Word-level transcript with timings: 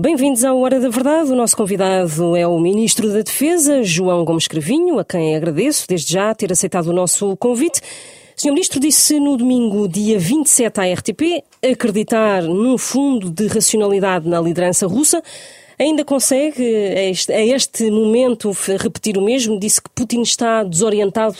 Bem-vindos 0.00 0.44
à 0.44 0.54
Hora 0.54 0.78
da 0.78 0.88
Verdade. 0.88 1.32
O 1.32 1.34
nosso 1.34 1.56
convidado 1.56 2.36
é 2.36 2.46
o 2.46 2.60
Ministro 2.60 3.12
da 3.12 3.20
Defesa, 3.20 3.82
João 3.82 4.24
Gomes 4.24 4.46
Cravinho, 4.46 4.96
a 5.00 5.04
quem 5.04 5.34
agradeço 5.34 5.88
desde 5.88 6.12
já 6.12 6.32
ter 6.32 6.52
aceitado 6.52 6.86
o 6.86 6.92
nosso 6.92 7.36
convite. 7.36 7.80
Sr. 8.36 8.52
Ministro 8.52 8.78
disse 8.78 9.18
no 9.18 9.36
domingo, 9.36 9.88
dia 9.88 10.16
27, 10.16 10.80
à 10.80 10.94
RTP, 10.94 11.42
acreditar 11.68 12.44
num 12.44 12.78
fundo 12.78 13.28
de 13.28 13.48
racionalidade 13.48 14.28
na 14.28 14.40
liderança 14.40 14.86
russa. 14.86 15.20
Ainda 15.76 16.04
consegue, 16.04 16.62
a 16.64 17.42
este 17.44 17.90
momento, 17.90 18.52
repetir 18.78 19.18
o 19.18 19.24
mesmo? 19.24 19.58
Disse 19.58 19.82
que 19.82 19.90
Putin 19.90 20.22
está 20.22 20.62
desorientado 20.62 21.36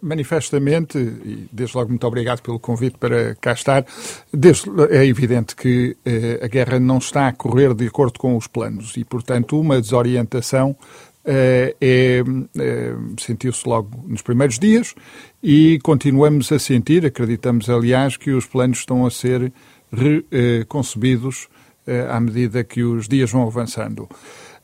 Manifestamente, 0.00 0.98
e 0.98 1.48
desde 1.50 1.76
logo 1.76 1.88
muito 1.88 2.06
obrigado 2.06 2.40
pelo 2.42 2.60
convite 2.60 2.96
para 2.96 3.34
cá 3.34 3.52
estar, 3.52 3.84
desde, 4.32 4.70
é 4.88 5.04
evidente 5.04 5.56
que 5.56 5.96
eh, 6.04 6.38
a 6.42 6.46
guerra 6.46 6.78
não 6.78 6.98
está 6.98 7.26
a 7.26 7.32
correr 7.32 7.74
de 7.74 7.88
acordo 7.88 8.18
com 8.18 8.36
os 8.36 8.46
planos 8.46 8.96
e, 8.96 9.04
portanto, 9.04 9.58
uma 9.58 9.80
desorientação 9.80 10.76
eh, 11.24 11.74
é, 11.80 12.22
é, 12.56 12.94
sentiu-se 13.18 13.68
logo 13.68 13.90
nos 14.06 14.22
primeiros 14.22 14.58
dias 14.58 14.94
e 15.42 15.78
continuamos 15.82 16.50
a 16.50 16.58
sentir, 16.58 17.04
acreditamos 17.04 17.68
aliás, 17.68 18.16
que 18.16 18.30
os 18.30 18.46
planos 18.46 18.78
estão 18.78 19.04
a 19.04 19.10
ser 19.10 19.52
reconcebidos 19.92 21.48
eh, 21.86 22.06
à 22.08 22.18
medida 22.20 22.64
que 22.64 22.82
os 22.82 23.06
dias 23.08 23.32
vão 23.32 23.42
avançando. 23.42 24.08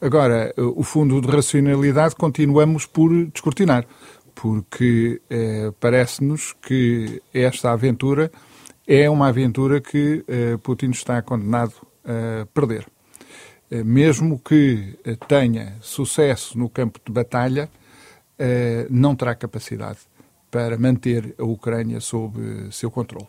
Agora, 0.00 0.52
o 0.58 0.82
fundo 0.82 1.20
de 1.22 1.28
racionalidade 1.28 2.14
continuamos 2.14 2.84
por 2.84 3.10
descortinar 3.26 3.86
porque 4.36 5.20
eh, 5.28 5.72
parece-nos 5.80 6.52
que 6.52 7.22
esta 7.34 7.72
aventura 7.72 8.30
é 8.86 9.10
uma 9.10 9.28
aventura 9.28 9.80
que 9.80 10.24
eh, 10.28 10.56
Putin 10.62 10.90
está 10.90 11.20
condenado 11.22 11.74
a 12.04 12.46
perder. 12.54 12.86
Eh, 13.70 13.82
mesmo 13.82 14.38
que 14.38 14.96
eh, 15.04 15.16
tenha 15.26 15.76
sucesso 15.80 16.56
no 16.56 16.68
campo 16.68 17.00
de 17.04 17.12
batalha, 17.12 17.68
eh, 18.38 18.86
não 18.90 19.16
terá 19.16 19.34
capacidade 19.34 19.98
para 20.50 20.78
manter 20.78 21.34
a 21.38 21.44
Ucrânia 21.44 22.00
sob 22.00 22.38
seu 22.70 22.90
controle. 22.90 23.26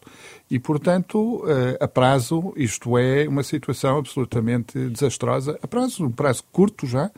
E, 0.49 0.59
portanto, 0.59 1.43
a 1.79 1.87
prazo, 1.87 2.53
isto 2.55 2.97
é 2.97 3.27
uma 3.27 3.43
situação 3.43 3.97
absolutamente 3.97 4.77
desastrosa. 4.89 5.59
A 5.61 5.67
prazo, 5.67 6.05
um 6.05 6.11
prazo 6.11 6.43
curto 6.53 6.85
já, 6.85 7.11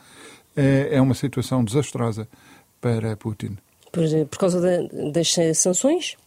é 0.55 0.99
uma 0.99 1.13
situação 1.13 1.63
desastrosa 1.63 2.27
para 2.81 3.15
Putin. 3.17 3.57
Por, 3.91 4.03
por 4.29 4.37
causa 4.37 4.61
da, 4.61 5.11
das 5.11 5.35
sanções? 5.55 6.17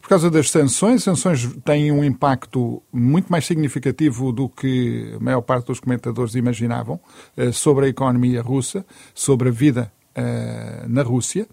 Por 0.00 0.08
causa 0.08 0.30
das 0.30 0.50
sanções, 0.50 1.02
sanções 1.02 1.48
têm 1.64 1.92
um 1.92 2.04
impacto 2.04 2.82
muito 2.92 3.30
mais 3.30 3.46
significativo 3.46 4.32
do 4.32 4.48
que 4.48 5.14
a 5.16 5.20
maior 5.20 5.40
parte 5.40 5.66
dos 5.66 5.80
comentadores 5.80 6.34
imaginavam 6.34 7.00
eh, 7.36 7.52
sobre 7.52 7.86
a 7.86 7.88
economia 7.88 8.42
russa, 8.42 8.84
sobre 9.14 9.48
a 9.48 9.52
vida 9.52 9.92
uh, 10.16 10.88
na 10.88 11.02
Rússia, 11.02 11.46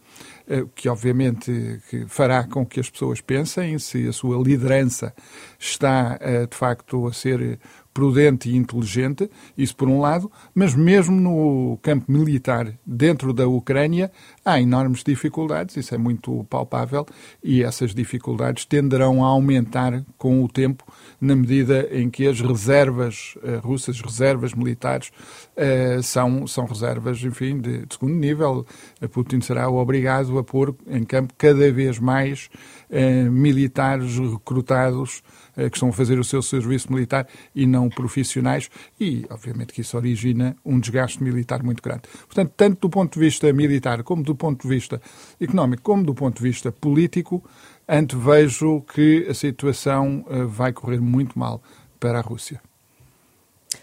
uh, 0.48 0.68
que 0.76 0.90
obviamente 0.90 1.80
fará 2.08 2.44
com 2.44 2.66
que 2.66 2.80
as 2.80 2.90
pessoas 2.90 3.22
pensem 3.22 3.78
se 3.80 4.08
a 4.08 4.14
sua 4.14 4.42
liderança 4.42 5.14
está 5.58 6.18
de 6.50 6.56
facto 6.56 7.08
a 7.08 7.14
ser 7.14 7.60
prudente 7.94 8.50
e 8.50 8.56
inteligente, 8.56 9.30
isso 9.58 9.76
por 9.76 9.88
um 9.88 10.00
lado, 10.00 10.32
mas 10.54 10.76
mesmo 10.76 11.20
no 11.20 11.78
campo 11.82 12.12
militar 12.12 12.74
dentro 12.86 13.34
da 13.34 13.48
Ucrânia 13.48 14.12
há 14.46 14.60
enormes 14.60 15.04
dificuldades, 15.04 15.76
isso 15.76 15.94
é 15.94 15.98
muito 15.98 16.46
palpável, 16.50 17.06
e 17.44 17.64
essas 17.64 17.94
dificuldades 17.94 18.66
tenderão 18.66 19.24
a 19.24 19.28
aumentar 19.28 20.04
com 20.18 20.44
o 20.44 20.48
tempo, 20.48 20.84
na 21.20 21.36
medida 21.36 21.88
em 21.92 22.10
que 22.10 22.28
as 22.28 22.40
reservas 22.40 23.36
uh, 23.38 23.60
russas, 23.66 24.00
reservas 24.02 24.54
militares, 24.54 25.12
uh, 25.58 26.02
são, 26.02 26.48
são 26.48 26.66
reservas, 26.66 27.22
enfim, 27.24 27.60
de, 27.60 27.86
de 27.86 27.94
segundo 27.94 28.16
nível. 28.16 28.66
A 29.02 29.08
Putin 29.08 29.42
será 29.42 29.70
obrigado 29.70 30.38
a 30.38 30.44
pôr 30.44 30.76
em 30.88 31.04
campo 31.04 31.34
cada 31.38 31.72
vez 31.72 32.00
mais 32.00 32.50
uh, 32.90 33.32
militares 33.32 34.18
recrutados 34.18 35.22
que 35.70 35.78
estão 35.78 35.90
a 35.90 35.94
fazer 35.94 36.20
o 36.20 36.24
seu 36.24 36.42
serviço 36.42 36.92
militar 36.92 37.28
e 37.56 37.66
não 37.66 37.90
profissionais, 37.90 38.70
e 39.00 39.26
obviamente 39.30 39.74
que 39.74 39.82
isso 39.82 39.98
origina 39.98 40.56
um 40.64 40.80
desgaste 40.80 41.24
militar 41.24 41.64
muito 41.64 41.82
grande. 41.82 42.04
Portanto, 42.28 42.54
tanto 42.56 42.82
do 42.82 42.90
ponto 42.90 43.14
de 43.14 43.20
vista 43.20 43.52
militar, 43.52 44.04
como 44.04 44.24
do 44.24 44.36
ponto 44.36 44.62
de 44.62 44.74
vista 44.74 45.02
económico, 45.42 45.84
como 45.84 46.04
do 46.04 46.14
ponto 46.14 46.38
de 46.38 46.44
vista 46.44 46.72
político, 46.72 47.44
antevejo 47.88 48.82
que 48.94 49.26
a 49.30 49.34
situação 49.34 50.26
uh, 50.28 50.48
vai 50.48 50.72
correr 50.72 51.02
muito 51.02 51.38
mal 51.38 51.62
para 52.00 52.20
a 52.20 52.22
Rússia. 52.22 52.62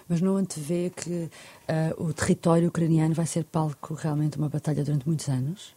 Mas 0.08 0.20
não 0.20 0.36
antevê 0.36 0.90
que 0.94 1.28
uh, 1.68 2.04
o 2.04 2.12
território 2.12 2.68
ucraniano 2.68 3.14
vai 3.14 3.26
ser 3.26 3.44
palco 3.44 3.94
realmente 3.94 4.32
de 4.32 4.38
uma 4.38 4.48
batalha 4.48 4.84
durante 4.84 5.06
muitos 5.06 5.28
anos? 5.28 5.74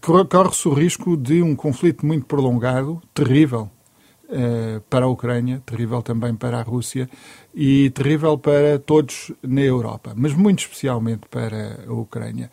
Corre-se 0.00 0.68
o 0.68 0.72
risco 0.72 1.16
de 1.16 1.42
um 1.42 1.54
conflito 1.54 2.04
muito 2.04 2.26
prolongado, 2.26 3.00
terrível, 3.14 3.70
uh, 4.28 4.80
para 4.88 5.04
a 5.04 5.08
Ucrânia, 5.08 5.62
terrível 5.64 6.02
também 6.02 6.34
para 6.34 6.58
a 6.58 6.62
Rússia 6.62 7.08
e 7.54 7.90
terrível 7.90 8.36
para 8.38 8.78
todos 8.78 9.32
na 9.42 9.62
Europa, 9.62 10.12
mas 10.16 10.32
muito 10.34 10.60
especialmente 10.60 11.26
para 11.30 11.84
a 11.86 11.92
Ucrânia. 11.92 12.50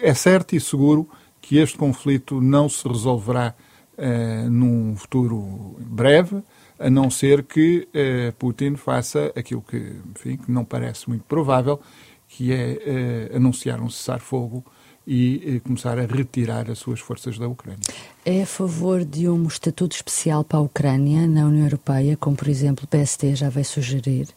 É 0.00 0.14
certo 0.14 0.54
e 0.54 0.60
seguro 0.60 1.08
que 1.40 1.58
este 1.58 1.76
conflito 1.76 2.40
não 2.40 2.68
se 2.68 2.86
resolverá 2.86 3.54
uh, 3.98 4.50
num 4.50 4.94
futuro 4.96 5.76
breve, 5.80 6.42
a 6.78 6.88
não 6.88 7.10
ser 7.10 7.42
que 7.42 7.88
uh, 7.88 8.32
Putin 8.38 8.76
faça 8.76 9.32
aquilo 9.34 9.62
que, 9.62 9.96
enfim, 10.14 10.36
que 10.36 10.50
não 10.50 10.64
parece 10.64 11.08
muito 11.08 11.24
provável, 11.24 11.80
que 12.28 12.52
é 12.52 13.30
anunciar 13.34 13.80
um 13.80 13.88
cessar-fogo 13.88 14.64
e 15.06 15.60
começar 15.64 15.98
a 15.98 16.06
retirar 16.06 16.70
as 16.70 16.78
suas 16.78 16.98
forças 16.98 17.38
da 17.38 17.46
Ucrânia. 17.46 17.78
É 18.24 18.42
a 18.42 18.46
favor 18.46 19.04
de 19.04 19.28
um 19.28 19.46
estatuto 19.46 19.94
especial 19.94 20.42
para 20.42 20.58
a 20.58 20.62
Ucrânia 20.62 21.26
na 21.26 21.46
União 21.46 21.64
Europeia, 21.64 22.16
como 22.16 22.36
por 22.36 22.48
exemplo 22.48 22.84
o 22.84 22.88
PST 22.88 23.36
já 23.36 23.48
vai 23.48 23.62
sugerir? 23.62 24.28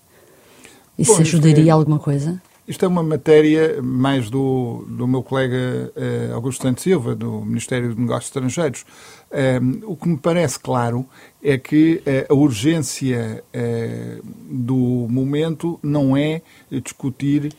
Isso 0.98 1.14
Bom, 1.14 1.22
ajudaria 1.22 1.72
é, 1.72 1.74
alguma 1.74 1.98
coisa? 1.98 2.40
Isto 2.68 2.86
é 2.86 2.88
uma 2.88 3.02
matéria 3.02 3.82
mais 3.82 4.30
do, 4.30 4.86
do 4.88 5.08
meu 5.08 5.24
colega 5.24 5.92
uh, 5.96 6.36
Augusto 6.36 6.62
Santos 6.62 6.84
Silva, 6.84 7.16
do 7.16 7.42
Ministério 7.42 7.96
de 7.96 8.00
Negócios 8.00 8.26
Estrangeiros. 8.26 8.86
Um, 9.32 9.92
o 9.92 9.96
que 9.96 10.08
me 10.08 10.18
parece 10.18 10.60
claro 10.60 11.04
é 11.42 11.58
que 11.58 12.04
uh, 12.06 12.32
a 12.32 12.36
urgência 12.36 13.44
uh, 13.56 14.24
do 14.48 15.08
momento 15.10 15.80
não 15.82 16.16
é 16.16 16.44
discutir 16.70 17.52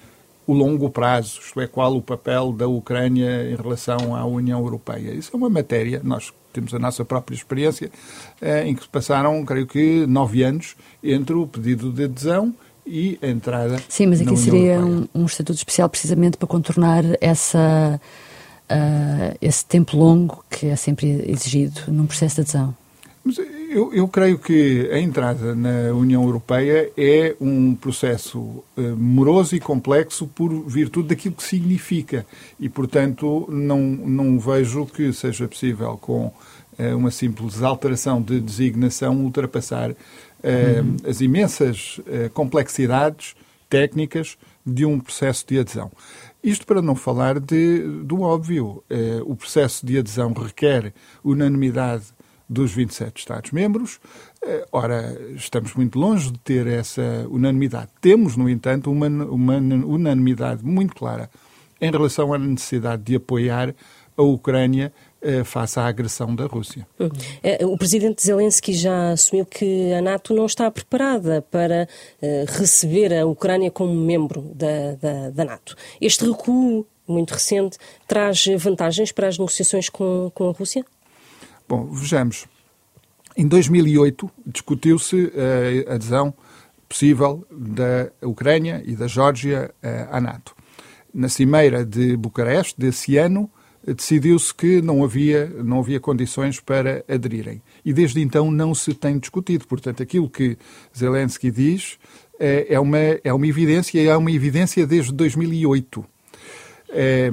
o 0.50 0.52
longo 0.52 0.90
prazo, 0.90 1.38
isto 1.40 1.60
é, 1.60 1.68
qual 1.68 1.96
o 1.96 2.02
papel 2.02 2.50
da 2.52 2.66
Ucrânia 2.66 3.48
em 3.48 3.54
relação 3.54 4.16
à 4.16 4.24
União 4.24 4.58
Europeia. 4.58 5.12
Isso 5.12 5.30
é 5.32 5.36
uma 5.36 5.48
matéria, 5.48 6.00
nós 6.02 6.32
temos 6.52 6.74
a 6.74 6.78
nossa 6.80 7.04
própria 7.04 7.36
experiência, 7.36 7.88
eh, 8.40 8.66
em 8.66 8.74
que 8.74 8.88
passaram, 8.88 9.44
creio 9.44 9.64
que, 9.64 10.04
nove 10.08 10.42
anos 10.42 10.74
entre 11.04 11.36
o 11.36 11.46
pedido 11.46 11.92
de 11.92 12.02
adesão 12.02 12.52
e 12.84 13.16
a 13.22 13.28
entrada. 13.28 13.80
Sim, 13.88 14.06
mas 14.06 14.20
aqui 14.20 14.36
seria 14.36 14.80
um, 14.80 15.06
um, 15.14 15.24
estatuto 15.24 15.56
especial 15.56 15.88
precisamente 15.88 16.36
para 16.36 16.48
contornar 16.48 17.04
essa, 17.20 18.00
uh, 18.68 19.38
esse 19.40 19.64
tempo 19.64 19.96
longo 19.96 20.44
que 20.50 20.66
é 20.66 20.74
sempre 20.74 21.30
exigido 21.30 21.82
num 21.86 22.06
processo 22.06 22.34
de 22.34 22.40
adesão. 22.40 22.74
Mas 23.22 23.38
eu, 23.70 23.94
eu, 23.94 24.08
creio 24.08 24.36
que 24.36 24.90
a 24.92 24.98
entrada 24.98 25.54
na 25.54 25.92
União 25.94 26.24
Europeia 26.24 26.90
é 26.96 27.36
um 27.40 27.72
processo 27.76 28.38
uh, 28.40 28.96
moroso 28.96 29.54
e 29.54 29.60
complexo 29.60 30.26
por 30.26 30.48
virtude 30.68 31.10
daquilo 31.10 31.36
que 31.36 31.44
significa. 31.44 32.26
E, 32.58 32.68
portanto, 32.68 33.46
não, 33.48 33.78
não 33.80 34.40
vejo 34.40 34.86
que 34.86 35.12
seja 35.12 35.46
possível, 35.46 35.96
com 35.98 36.26
uh, 36.26 36.96
uma 36.96 37.12
simples 37.12 37.62
alteração 37.62 38.20
de 38.20 38.40
designação, 38.40 39.16
ultrapassar 39.22 39.92
uh, 39.92 39.94
uhum. 39.94 40.96
as 41.08 41.20
imensas 41.20 42.00
complexidades 42.34 43.36
técnicas 43.68 44.36
de 44.66 44.84
um 44.84 44.98
processo 44.98 45.46
de 45.46 45.60
adesão. 45.60 45.92
Isto 46.42 46.66
para 46.66 46.82
não 46.82 46.96
falar 46.96 47.38
de, 47.38 47.82
do 48.02 48.22
óbvio. 48.22 48.82
o 49.26 49.36
processo 49.36 49.84
de 49.86 49.98
adesão 49.98 50.32
requer 50.32 50.92
unanimidade 51.22 52.06
dos 52.50 52.72
27 52.72 53.20
Estados-membros. 53.20 54.00
Eh, 54.44 54.66
ora, 54.72 55.16
estamos 55.36 55.72
muito 55.74 55.96
longe 55.96 56.32
de 56.32 56.38
ter 56.40 56.66
essa 56.66 57.24
unanimidade. 57.30 57.90
Temos, 58.00 58.36
no 58.36 58.50
entanto, 58.50 58.90
uma, 58.90 59.06
uma 59.06 59.56
unanimidade 59.56 60.64
muito 60.64 60.96
clara 60.96 61.30
em 61.80 61.92
relação 61.92 62.34
à 62.34 62.38
necessidade 62.38 63.04
de 63.04 63.14
apoiar 63.14 63.72
a 64.16 64.22
Ucrânia 64.22 64.92
eh, 65.22 65.44
face 65.44 65.78
à 65.78 65.86
agressão 65.86 66.34
da 66.34 66.46
Rússia. 66.46 66.84
Eh, 67.40 67.64
o 67.64 67.78
presidente 67.78 68.20
Zelensky 68.26 68.72
já 68.72 69.12
assumiu 69.12 69.46
que 69.46 69.92
a 69.92 70.02
NATO 70.02 70.34
não 70.34 70.46
está 70.46 70.68
preparada 70.72 71.42
para 71.42 71.86
receber 72.48 73.14
a 73.14 73.24
Ucrânia 73.26 73.70
como 73.70 73.94
membro 73.94 74.42
da, 74.56 74.96
da, 75.00 75.30
da 75.30 75.44
NATO. 75.44 75.76
Este 76.00 76.24
recuo 76.24 76.84
muito 77.06 77.32
recente 77.32 77.78
traz 78.08 78.44
vantagens 78.58 79.12
para 79.12 79.28
as 79.28 79.38
negociações 79.38 79.88
com, 79.88 80.32
com 80.34 80.48
a 80.48 80.52
Rússia? 80.52 80.84
Bom, 81.70 81.86
vejamos. 81.86 82.48
Em 83.36 83.46
2008 83.46 84.28
discutiu-se 84.44 85.32
a 85.86 85.94
adesão 85.94 86.34
possível 86.88 87.46
da 87.48 88.10
Ucrânia 88.26 88.82
e 88.84 88.96
da 88.96 89.06
Geórgia 89.06 89.72
à 90.10 90.20
NATO. 90.20 90.52
Na 91.14 91.28
cimeira 91.28 91.84
de 91.84 92.16
Bucareste 92.16 92.74
desse 92.76 93.16
ano, 93.18 93.48
decidiu-se 93.86 94.52
que 94.52 94.82
não 94.82 95.04
havia, 95.04 95.46
não 95.62 95.78
havia 95.78 96.00
condições 96.00 96.58
para 96.58 97.04
aderirem. 97.08 97.62
E 97.84 97.92
desde 97.92 98.20
então 98.20 98.50
não 98.50 98.74
se 98.74 98.92
tem 98.92 99.16
discutido. 99.16 99.64
Portanto, 99.68 100.02
aquilo 100.02 100.28
que 100.28 100.58
Zelensky 100.98 101.52
diz 101.52 102.00
é, 102.40 102.74
é 102.74 102.80
uma, 102.80 102.98
é 102.98 103.32
uma 103.32 103.46
evidência, 103.46 103.96
e 103.96 104.08
é 104.08 104.16
uma 104.16 104.32
evidência 104.32 104.84
desde 104.84 105.12
2008. 105.12 106.04
É, 106.88 107.30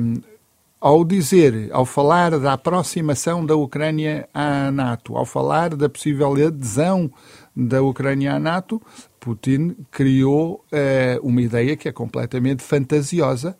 ao 0.79 1.03
dizer, 1.03 1.69
ao 1.71 1.85
falar 1.85 2.39
da 2.39 2.53
aproximação 2.53 3.45
da 3.45 3.55
Ucrânia 3.55 4.29
à 4.33 4.71
NATO, 4.71 5.15
ao 5.15 5.25
falar 5.25 5.75
da 5.75 5.89
possível 5.89 6.33
adesão 6.33 7.11
da 7.55 7.81
Ucrânia 7.81 8.35
à 8.35 8.39
NATO, 8.39 8.81
Putin 9.19 9.75
criou 9.91 10.63
é, 10.71 11.19
uma 11.23 11.41
ideia 11.41 11.75
que 11.75 11.89
é 11.89 11.91
completamente 11.91 12.63
fantasiosa 12.63 13.57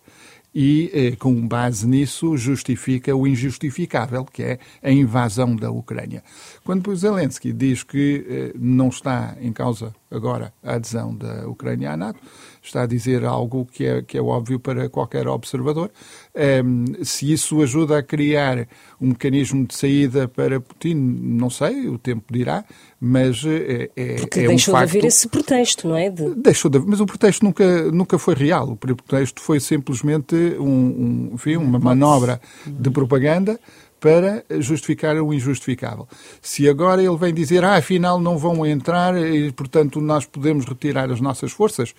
e, 0.60 0.90
eh, 0.92 1.16
com 1.16 1.48
base 1.48 1.88
nisso, 1.88 2.36
justifica 2.36 3.16
o 3.16 3.28
injustificável, 3.28 4.26
que 4.26 4.42
é 4.42 4.60
a 4.82 4.90
invasão 4.90 5.56
da 5.56 5.70
Ucrânia. 5.70 6.24
Quando 6.64 6.96
Zelensky 6.96 7.54
diz 7.54 7.84
que 7.84 8.26
eh, 8.28 8.58
não 8.58 8.88
está 8.88 9.38
em 9.40 9.54
causa 9.54 9.94
agora 10.10 10.52
a 10.64 10.74
adesão 10.74 11.16
da 11.16 11.48
Ucrânia 11.48 11.92
à 11.92 11.98
NATO, 11.98 12.20
está 12.68 12.84
a 12.84 12.86
dizer 12.86 13.26
algo 13.26 13.66
que 13.66 13.86
é, 13.86 14.02
que 14.02 14.18
é 14.18 14.22
óbvio 14.22 14.60
para 14.60 14.90
qualquer 14.90 15.28
observador. 15.28 15.90
Um, 16.36 17.04
se 17.04 17.32
isso 17.32 17.62
ajuda 17.62 17.98
a 17.98 18.04
criar 18.04 18.68
um 19.02 19.08
mecanismo 19.10 19.66
de 19.66 19.76
saída 19.76 20.28
para 20.28 20.60
Putin, 20.60 20.96
não 20.96 21.50
sei, 21.50 21.88
o 21.88 21.98
tempo 21.98 22.26
dirá, 22.32 22.64
mas 23.00 23.44
é, 23.46 23.90
é, 23.96 24.16
Porque 24.16 24.40
é 24.42 24.48
deixou 24.48 24.74
um 24.74 24.78
facto... 24.78 24.92
de 24.92 24.98
haver 24.98 25.08
esse 25.08 25.28
pretexto, 25.28 25.88
não 25.88 25.96
é? 25.96 26.10
De... 26.10 26.36
Deixou 26.36 26.70
de 26.70 26.80
mas 26.80 27.00
o 27.00 27.06
pretexto 27.06 27.44
nunca, 27.44 27.92
nunca 27.92 28.18
foi 28.18 28.36
real. 28.36 28.70
O 28.70 28.76
pretexto 28.76 29.42
foi 29.42 29.60
simplesmente 29.60 30.36
um, 30.60 30.66
um 30.66 31.32
enfim, 31.34 31.58
uma 31.58 31.80
manobra 31.80 32.40
de 32.66 32.90
propaganda 32.90 33.60
para 34.00 34.44
justificar 34.60 35.16
o 35.18 35.34
injustificável. 35.34 36.08
Se 36.42 36.70
agora 36.70 37.02
ele 37.02 37.18
vem 37.18 37.34
dizer, 37.34 37.64
ah, 37.64 37.76
afinal 37.76 38.20
não 38.20 38.38
vão 38.38 38.66
entrar 38.66 39.18
e, 39.18 39.52
portanto, 39.52 40.00
nós 40.00 40.26
podemos 40.26 40.66
retirar 40.66 41.12
as 41.12 41.20
nossas 41.20 41.52
forças, 41.52 41.94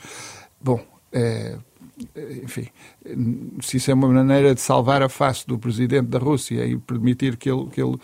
bom, 0.61 0.81
é, 1.13 1.57
enfim, 2.43 2.69
se 3.63 3.77
isso 3.79 3.91
é 3.91 3.95
uma 3.95 4.09
maneira 4.09 4.55
de 4.55 4.61
salvar 4.61 5.03
a 5.03 5.09
face 5.09 5.47
do 5.47 5.59
presidente 5.59 6.07
da 6.07 6.19
Rússia 6.19 6.65
e 6.65 6.77
permitir 6.77 7.37
que 7.37 7.51
ele, 7.51 7.67
que 7.67 7.83
ele, 7.83 7.97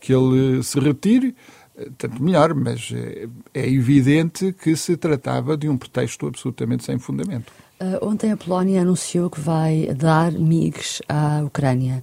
que 0.00 0.14
ele 0.14 0.62
se 0.62 0.78
retire, 0.80 1.34
tanto 1.96 2.22
melhor, 2.22 2.54
mas 2.54 2.92
é, 2.94 3.28
é 3.54 3.68
evidente 3.68 4.52
que 4.52 4.76
se 4.76 4.96
tratava 4.96 5.56
de 5.56 5.68
um 5.68 5.76
pretexto 5.76 6.26
absolutamente 6.26 6.84
sem 6.84 6.98
fundamento. 6.98 7.52
Uh, 7.80 8.06
ontem 8.06 8.30
a 8.30 8.36
Polónia 8.36 8.82
anunciou 8.82 9.28
que 9.28 9.40
vai 9.40 9.86
dar 9.96 10.30
MIGs 10.32 11.02
à 11.08 11.42
Ucrânia. 11.44 12.00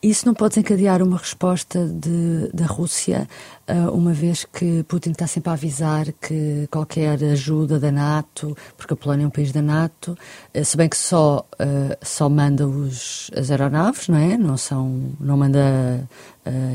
Isso 0.00 0.26
não 0.26 0.32
pode 0.32 0.54
desencadear 0.54 1.02
uma 1.02 1.16
resposta 1.16 1.84
de, 1.84 2.50
da 2.54 2.66
Rússia, 2.66 3.28
uh, 3.68 3.90
uma 3.90 4.12
vez 4.12 4.44
que 4.44 4.84
Putin 4.84 5.10
está 5.10 5.26
sempre 5.26 5.50
a 5.50 5.54
avisar 5.54 6.12
que 6.12 6.68
qualquer 6.70 7.20
ajuda 7.24 7.80
da 7.80 7.90
NATO, 7.90 8.56
porque 8.76 8.94
a 8.94 8.96
Polónia 8.96 9.24
é 9.24 9.26
um 9.26 9.30
país 9.30 9.50
da 9.50 9.60
NATO, 9.60 10.16
uh, 10.54 10.64
se 10.64 10.76
bem 10.76 10.88
que 10.88 10.96
só, 10.96 11.44
uh, 11.54 11.96
só 12.00 12.28
manda 12.28 12.68
os, 12.68 13.28
as 13.36 13.50
aeronaves, 13.50 14.06
não 14.06 14.18
é? 14.18 14.38
Não, 14.38 14.56
são, 14.56 15.16
não 15.18 15.36
manda 15.36 16.08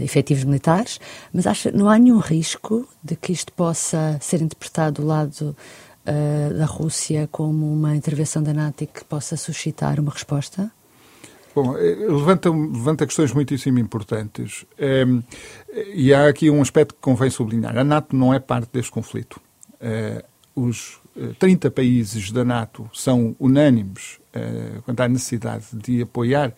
efetivos 0.03 0.43
militares, 0.43 0.99
mas 1.33 1.47
acha, 1.47 1.71
não 1.71 1.89
há 1.89 1.97
nenhum 1.97 2.19
risco 2.19 2.87
de 3.01 3.15
que 3.15 3.31
isto 3.31 3.51
possa 3.53 4.19
ser 4.21 4.39
interpretado 4.39 5.01
do 5.01 5.07
lado 5.07 5.55
da 6.55 6.65
Rússia 6.65 7.27
como 7.31 7.73
uma 7.73 7.95
intervenção 7.95 8.43
da 8.43 8.53
NATO 8.53 8.83
e 8.83 8.87
que 8.87 9.03
possa 9.03 9.35
suscitar 9.35 9.99
uma 9.99 10.11
resposta? 10.11 10.69
Bom, 11.55 11.77
eh, 11.77 11.95
levanta, 11.95 12.49
levanta 12.49 13.05
questões 13.05 13.31
muitíssimo 13.31 13.79
importantes. 13.79 14.65
Um, 14.79 15.21
e 15.93 16.13
há 16.13 16.27
aqui 16.27 16.49
um 16.49 16.61
aspecto 16.61 16.95
que 16.95 17.01
convém 17.01 17.29
sublinhar. 17.29 17.77
A 17.77 17.83
NATO 17.83 18.15
não 18.15 18.33
é 18.33 18.39
parte 18.39 18.69
deste 18.73 18.91
conflito. 18.91 19.39
Uh, 19.75 20.23
os 20.55 20.99
30 21.39 21.69
países 21.71 22.31
da 22.31 22.43
NATO 22.43 22.89
são 22.93 23.35
unânimes 23.39 24.19
quanto 24.83 25.01
à 25.01 25.07
necessidade 25.07 25.65
de 25.73 26.01
apoiar 26.01 26.53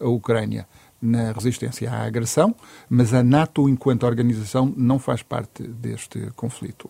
a 0.00 0.08
Ucrânia 0.08 0.66
na 1.00 1.32
resistência 1.32 1.90
à 1.90 2.04
agressão, 2.04 2.54
mas 2.88 3.12
a 3.12 3.22
NATO, 3.22 3.68
enquanto 3.68 4.04
organização, 4.04 4.72
não 4.76 4.98
faz 4.98 5.22
parte 5.22 5.62
deste 5.62 6.30
conflito. 6.34 6.88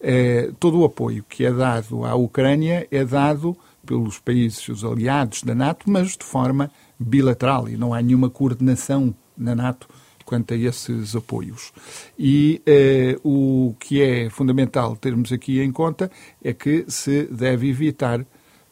Uh, 0.00 0.52
todo 0.54 0.80
o 0.80 0.84
apoio 0.84 1.24
que 1.28 1.44
é 1.44 1.52
dado 1.52 2.04
à 2.04 2.14
Ucrânia 2.14 2.86
é 2.90 3.04
dado 3.04 3.56
pelos 3.84 4.18
países, 4.18 4.68
os 4.68 4.84
aliados 4.84 5.42
da 5.42 5.54
NATO, 5.54 5.90
mas 5.90 6.16
de 6.16 6.24
forma 6.24 6.70
bilateral 6.98 7.68
e 7.68 7.76
não 7.76 7.94
há 7.94 8.02
nenhuma 8.02 8.28
coordenação 8.28 9.14
na 9.36 9.54
NATO 9.54 9.88
quanto 10.24 10.52
a 10.52 10.56
esses 10.56 11.16
apoios. 11.16 11.72
E 12.18 12.60
eh, 12.66 13.18
o 13.24 13.74
que 13.80 14.02
é 14.02 14.28
fundamental 14.28 14.94
termos 14.94 15.32
aqui 15.32 15.60
em 15.60 15.72
conta 15.72 16.10
é 16.44 16.52
que 16.52 16.84
se 16.88 17.24
deve 17.24 17.70
evitar 17.70 18.26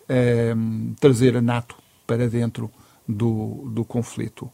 eh, 0.07 0.55
trazer 1.01 1.35
a 1.37 1.41
NATO 1.41 1.77
para 2.07 2.29
dentro 2.29 2.71
do, 3.09 3.71
do 3.73 3.85
conflito. 3.85 4.51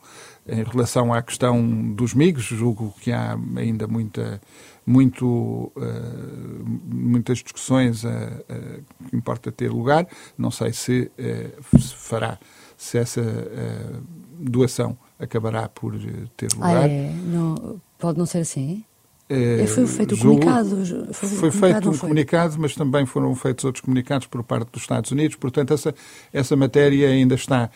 Em 0.47 0.63
relação 0.63 1.13
à 1.13 1.23
questão 1.23 1.93
dos 1.93 2.15
MIGs, 2.15 2.45
julgo 2.45 2.95
que 3.01 3.11
há 3.11 3.39
ainda 3.57 3.87
muita, 3.87 4.41
muito, 4.85 5.73
uh, 5.75 6.65
muitas 6.85 7.39
discussões 7.39 8.03
que 8.03 9.17
importa 9.17 9.51
ter 9.51 9.71
lugar. 9.71 10.07
Não 10.37 10.51
sei 10.51 10.73
se 10.73 11.11
uh, 11.19 11.79
se 11.79 11.95
fará 11.95 12.39
se 12.83 12.99
essa 12.99 13.21
uh, 13.21 14.03
doação 14.41 14.99
acabará 15.17 15.69
por 15.69 15.95
eh, 15.95 16.27
ter 16.37 16.49
ah, 16.55 16.57
lugar. 16.57 16.83
Ah, 16.83 16.89
é? 16.89 17.15
não, 17.27 17.81
pode 17.97 18.19
não 18.19 18.27
ser 18.27 18.39
assim? 18.39 18.85
É, 19.29 19.65
foi 19.69 19.87
feito 19.87 20.17
um 20.17 20.19
comunicado. 20.19 20.85
Foi, 21.13 21.29
foi 21.29 21.51
feito 21.53 21.89
um 21.89 21.93
foi? 21.93 22.09
comunicado, 22.09 22.57
mas 22.59 22.75
também 22.75 23.07
foram 23.07 23.33
feitos 23.37 23.65
outros 23.65 23.83
comunicados 23.83 24.27
por 24.27 24.43
parte 24.43 24.73
dos 24.73 24.83
Estados 24.83 25.13
Unidos. 25.13 25.37
Portanto, 25.37 25.73
essa, 25.73 25.95
essa 26.33 26.57
matéria 26.57 27.09
ainda 27.09 27.37
está 27.37 27.71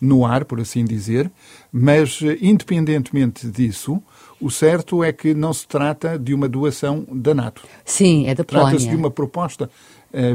no 0.00 0.24
ar, 0.24 0.44
por 0.44 0.60
assim 0.60 0.84
dizer. 0.84 1.28
Mas, 1.72 2.20
independentemente 2.40 3.48
disso, 3.48 4.00
o 4.40 4.48
certo 4.48 5.02
é 5.02 5.12
que 5.12 5.34
não 5.34 5.52
se 5.52 5.66
trata 5.66 6.16
de 6.16 6.32
uma 6.32 6.48
doação 6.48 7.04
da 7.10 7.34
NATO. 7.34 7.62
Sim, 7.84 8.28
é 8.28 8.34
da 8.34 8.44
Polónia. 8.44 8.70
Trata-se 8.70 8.88
de 8.88 8.96
uma 8.96 9.10
proposta 9.10 9.68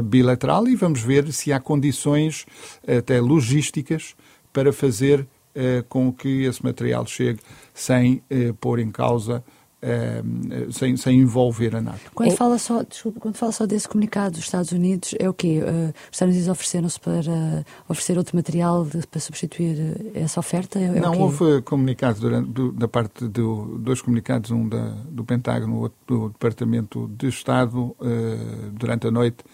bilateral 0.04 0.66
e 0.68 0.74
vamos 0.74 1.00
ver 1.00 1.32
se 1.32 1.52
há 1.52 1.60
condições 1.60 2.46
até 2.86 3.20
logísticas 3.20 4.14
para 4.52 4.72
fazer 4.72 5.26
uh, 5.58 5.84
com 5.88 6.12
que 6.12 6.44
esse 6.44 6.62
material 6.64 7.06
chegue 7.06 7.40
sem 7.74 8.22
uh, 8.30 8.54
pôr 8.54 8.78
em 8.78 8.90
causa 8.90 9.42
Uh, 9.80 10.72
sem, 10.72 10.96
sem, 10.96 11.20
envolver 11.20 11.76
a 11.76 11.80
NATO. 11.80 12.00
Quando 12.12 12.32
fala, 12.32 12.58
só, 12.58 12.82
desculpa, 12.82 13.20
quando 13.20 13.36
fala 13.36 13.52
só 13.52 13.64
desse 13.64 13.88
comunicado 13.88 14.32
dos 14.32 14.40
Estados 14.40 14.72
Unidos, 14.72 15.14
é 15.20 15.28
o 15.28 15.32
quê? 15.32 15.60
Uh, 15.62 15.90
os 15.90 16.16
Estados 16.16 16.34
Unidos 16.34 16.48
ofereceram-se 16.48 16.98
para 16.98 17.64
oferecer 17.88 18.18
outro 18.18 18.34
material 18.34 18.84
de, 18.84 19.06
para 19.06 19.20
substituir 19.20 20.10
essa 20.14 20.40
oferta? 20.40 20.80
É, 20.80 20.86
é 20.86 21.00
Não, 21.00 21.16
houve 21.20 21.62
comunicado 21.62 22.18
durante, 22.18 22.50
do, 22.50 22.72
da 22.72 22.88
parte 22.88 23.28
do, 23.28 23.78
dois 23.78 24.02
comunicados, 24.02 24.50
um 24.50 24.68
da, 24.68 24.96
do 25.08 25.22
Pentágono, 25.22 25.76
outro 25.76 25.98
do 26.08 26.28
Departamento 26.30 27.08
de 27.16 27.28
Estado, 27.28 27.94
uh, 28.00 28.70
durante 28.72 29.06
a 29.06 29.12
noite, 29.12 29.44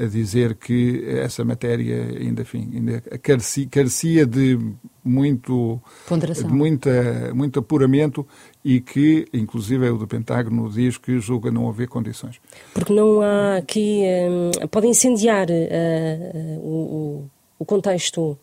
a 0.00 0.06
dizer 0.06 0.54
que 0.54 1.04
essa 1.06 1.44
matéria 1.44 2.02
ainda, 2.18 2.42
enfim, 2.42 2.70
ainda 2.72 3.00
carecia, 3.18 3.66
carecia 3.70 4.26
de 4.26 4.58
muito, 5.04 5.80
de 6.08 6.44
muita, 6.46 7.32
muito 7.34 7.58
apuramento 7.58 8.26
e 8.64 8.80
que, 8.80 9.26
inclusive, 9.32 9.88
o 9.90 9.98
do 9.98 10.06
Pentágono 10.06 10.70
diz 10.70 10.98
que 10.98 11.18
julga 11.18 11.50
não 11.50 11.68
haver 11.68 11.88
condições. 11.88 12.40
Porque 12.74 12.92
não 12.92 13.20
há 13.20 13.56
aqui. 13.56 14.02
Um, 14.30 14.66
pode 14.68 14.86
incendiar 14.86 15.48
uh, 15.48 15.52
uh, 15.52 16.60
o, 16.60 17.30
o 17.58 17.64
contexto 17.64 18.38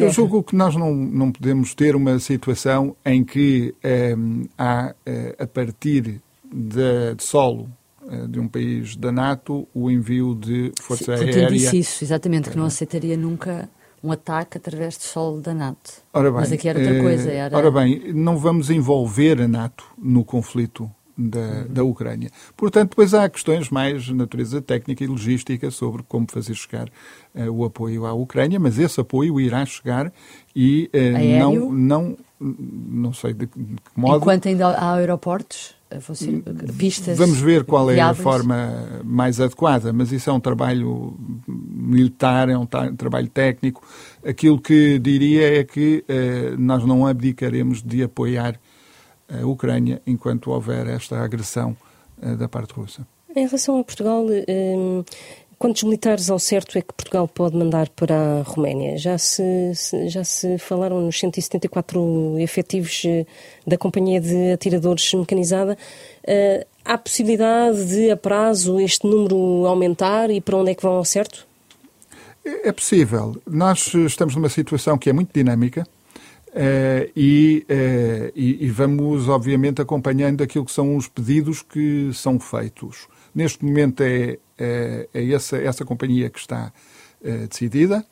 eu 0.00 0.10
julgo 0.10 0.42
que 0.42 0.56
nós 0.56 0.74
não, 0.74 0.94
não 0.94 1.30
podemos 1.30 1.74
ter 1.74 1.94
uma 1.94 2.18
situação 2.18 2.96
em 3.04 3.22
que 3.22 3.74
um, 4.16 4.46
há, 4.56 4.94
uh, 5.06 5.42
a 5.42 5.46
partir 5.46 6.22
de, 6.52 7.14
de 7.14 7.22
solo 7.22 7.64
eh, 7.64 7.81
de 8.28 8.40
um 8.40 8.48
país 8.48 8.96
da 8.96 9.12
NATO 9.12 9.66
o 9.72 9.90
envio 9.90 10.34
de 10.34 10.72
força 10.80 11.16
Sim, 11.16 11.24
aérea. 11.24 11.48
disse 11.48 11.78
isso, 11.78 12.04
exatamente, 12.04 12.50
que 12.50 12.56
não 12.56 12.64
aceitaria 12.64 13.16
nunca 13.16 13.68
um 14.02 14.10
ataque 14.10 14.58
através 14.58 14.96
do 14.96 15.04
solo 15.04 15.40
da 15.40 15.54
NATO. 15.54 16.02
Ora 16.12 16.30
bem, 16.30 16.40
Mas 16.40 16.52
aqui 16.52 16.68
era 16.68 16.78
outra 16.78 17.00
coisa. 17.00 17.30
Eh, 17.30 17.36
era... 17.36 17.56
Ora 17.56 17.70
bem, 17.70 18.12
não 18.12 18.36
vamos 18.36 18.68
envolver 18.68 19.40
a 19.40 19.46
NATO 19.46 19.84
no 19.96 20.24
conflito 20.24 20.90
da, 21.16 21.38
uhum. 21.38 21.66
da 21.68 21.84
Ucrânia. 21.84 22.30
Portanto, 22.56 22.90
depois 22.90 23.14
há 23.14 23.28
questões 23.28 23.70
mais 23.70 24.04
de 24.04 24.14
natureza 24.14 24.60
técnica 24.60 25.04
e 25.04 25.06
logística 25.06 25.70
sobre 25.70 26.02
como 26.02 26.26
fazer 26.28 26.54
chegar 26.54 26.88
uh, 27.34 27.50
o 27.50 27.64
apoio 27.64 28.04
à 28.04 28.12
Ucrânia, 28.12 28.58
mas 28.58 28.78
esse 28.78 29.00
apoio 29.00 29.38
irá 29.40 29.64
chegar 29.64 30.12
e 30.54 30.90
uh, 30.92 31.38
não, 31.38 31.72
não, 31.72 32.16
não 32.40 33.12
sei 33.12 33.34
de 33.34 33.46
que 33.46 33.58
modo. 33.94 34.16
Enquanto 34.16 34.48
ainda 34.48 34.68
há 34.68 34.94
aeroportos? 34.94 35.76
Ser, 36.00 36.42
pistas. 36.76 37.18
Vamos 37.18 37.40
ver 37.40 37.64
qual 37.64 37.90
é 37.90 38.00
a 38.00 38.14
forma 38.14 39.00
mais 39.04 39.40
adequada, 39.40 39.92
mas 39.92 40.12
isso 40.12 40.30
é 40.30 40.32
um 40.32 40.40
trabalho 40.40 41.16
militar, 41.46 42.48
é 42.48 42.56
um 42.56 42.66
trabalho 42.66 43.28
técnico. 43.28 43.82
Aquilo 44.24 44.60
que 44.60 44.98
diria 44.98 45.60
é 45.60 45.64
que 45.64 46.04
eh, 46.08 46.54
nós 46.58 46.84
não 46.84 47.06
abdicaremos 47.06 47.82
de 47.82 48.02
apoiar 48.02 48.58
a 49.28 49.46
Ucrânia 49.46 50.00
enquanto 50.06 50.50
houver 50.50 50.86
esta 50.86 51.22
agressão 51.22 51.76
eh, 52.20 52.34
da 52.36 52.48
parte 52.48 52.74
russa. 52.74 53.06
Em 53.34 53.46
relação 53.46 53.78
a 53.78 53.84
Portugal, 53.84 54.26
eh, 54.30 55.02
Quantos 55.62 55.84
militares 55.84 56.28
ao 56.28 56.40
certo 56.40 56.76
é 56.76 56.82
que 56.82 56.92
Portugal 56.92 57.28
pode 57.28 57.56
mandar 57.56 57.88
para 57.90 58.40
a 58.40 58.42
Roménia? 58.42 58.98
Já 58.98 59.16
se, 59.16 59.70
já 60.08 60.24
se 60.24 60.58
falaram 60.58 61.00
nos 61.00 61.16
174 61.20 62.36
efetivos 62.40 63.04
eh, 63.06 63.24
da 63.64 63.78
Companhia 63.78 64.20
de 64.20 64.50
Atiradores 64.50 65.14
Mecanizada. 65.14 65.78
Uh, 66.24 66.66
há 66.84 66.98
possibilidade 66.98 67.84
de, 67.84 68.10
a 68.10 68.16
prazo, 68.16 68.80
este 68.80 69.06
número 69.06 69.64
aumentar 69.64 70.30
e 70.30 70.40
para 70.40 70.56
onde 70.56 70.72
é 70.72 70.74
que 70.74 70.82
vão 70.82 70.94
ao 70.94 71.04
certo? 71.04 71.46
É, 72.44 72.70
é 72.70 72.72
possível. 72.72 73.40
Nós 73.48 73.94
estamos 73.94 74.34
numa 74.34 74.48
situação 74.48 74.98
que 74.98 75.08
é 75.10 75.12
muito 75.12 75.32
dinâmica. 75.32 75.86
Uh, 76.48 77.08
e, 77.14 77.64
uh, 77.70 78.32
e, 78.34 78.66
e, 78.66 78.68
vamos, 78.68 79.28
obviamente, 79.28 79.80
acompanhando 79.80 80.42
aquilo 80.42 80.64
que 80.64 80.72
são 80.72 80.96
os 80.96 81.06
pedidos 81.06 81.62
que 81.62 82.10
são 82.12 82.40
feitos. 82.40 83.06
Neste 83.32 83.64
momento 83.64 84.02
é, 84.02 84.38
é, 84.62 85.08
é 85.12 85.32
essa, 85.32 85.56
essa 85.56 85.84
companhia 85.84 86.30
que 86.30 86.38
está 86.38 86.72
é, 87.22 87.46
decidida 87.46 88.04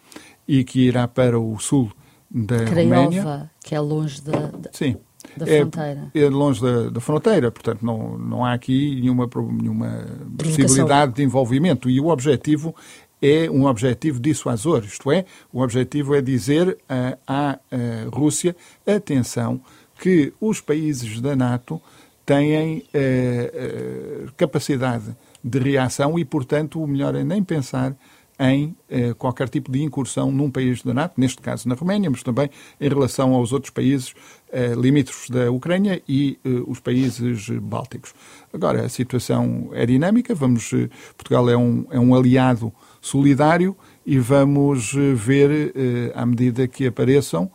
e 0.46 0.64
que 0.64 0.80
irá 0.80 1.06
para 1.06 1.38
o 1.38 1.58
sul 1.58 1.92
da 2.30 2.64
Craiova, 2.64 3.02
Roménia. 3.02 3.50
que 3.62 3.74
é 3.74 3.80
longe 3.80 4.20
da, 4.22 4.46
da, 4.46 4.70
Sim. 4.72 4.96
da 5.36 5.46
é, 5.48 5.58
fronteira. 5.60 6.10
É 6.14 6.28
longe 6.28 6.60
da, 6.60 6.90
da, 6.90 7.00
fronteira, 7.00 7.50
portanto 7.50 7.84
não, 7.84 8.18
não 8.18 8.44
há 8.44 8.52
aqui 8.52 9.00
nenhuma, 9.00 9.28
nenhuma 9.60 10.06
possibilidade 10.36 11.14
de 11.14 11.22
envolvimento. 11.22 11.88
E 11.88 12.00
o 12.00 12.08
objetivo 12.08 12.74
é 13.22 13.50
um 13.50 13.66
objetivo 13.66 14.18
dissuasor, 14.18 14.84
isto 14.84 15.10
é, 15.12 15.24
o 15.52 15.60
objetivo 15.60 16.14
é 16.14 16.22
dizer 16.22 16.78
à 17.26 17.58
uh, 17.70 18.10
Rússia, 18.10 18.56
atenção, 18.86 19.60
que 20.00 20.32
os 20.40 20.60
países 20.60 21.20
da 21.20 21.36
NATO 21.36 21.80
têm 22.24 22.84
eh, 22.94 23.50
eh, 23.52 24.26
capacidade 24.36 25.16
de 25.42 25.58
reação 25.58 26.18
e, 26.18 26.24
portanto, 26.24 26.82
o 26.82 26.86
melhor 26.86 27.14
é 27.14 27.24
nem 27.24 27.42
pensar 27.42 27.96
em 28.42 28.74
eh, 28.88 29.12
qualquer 29.12 29.50
tipo 29.50 29.70
de 29.70 29.82
incursão 29.82 30.32
num 30.32 30.50
país 30.50 30.82
da 30.82 30.94
NATO, 30.94 31.20
neste 31.20 31.42
caso 31.42 31.68
na 31.68 31.74
Roménia, 31.74 32.08
mas 32.08 32.22
também 32.22 32.48
em 32.80 32.88
relação 32.88 33.34
aos 33.34 33.52
outros 33.52 33.70
países 33.70 34.14
eh, 34.50 34.72
limítrofes 34.74 35.28
da 35.28 35.50
Ucrânia 35.50 36.02
e 36.08 36.38
eh, 36.42 36.48
os 36.66 36.80
países 36.80 37.50
bálticos. 37.50 38.14
Agora, 38.50 38.86
a 38.86 38.88
situação 38.88 39.68
é 39.74 39.84
dinâmica, 39.84 40.34
vamos, 40.34 40.72
eh, 40.72 40.88
Portugal 41.18 41.50
é 41.50 41.56
um, 41.56 41.84
é 41.90 42.00
um 42.00 42.14
aliado 42.14 42.72
solidário 43.02 43.76
e 44.06 44.18
vamos 44.18 44.94
eh, 44.94 45.12
ver, 45.12 45.72
eh, 45.76 46.12
à 46.14 46.24
medida 46.24 46.66
que 46.66 46.86
apareçam, 46.86 47.50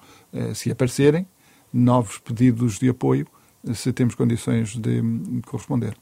se 0.54 0.70
aparecerem, 0.70 1.26
novos 1.72 2.18
pedidos 2.18 2.78
de 2.78 2.90
apoio 2.90 3.26
se 3.74 3.94
temos 3.94 4.16
condições 4.16 4.76
de 4.76 5.02
corresponder. 5.46 5.96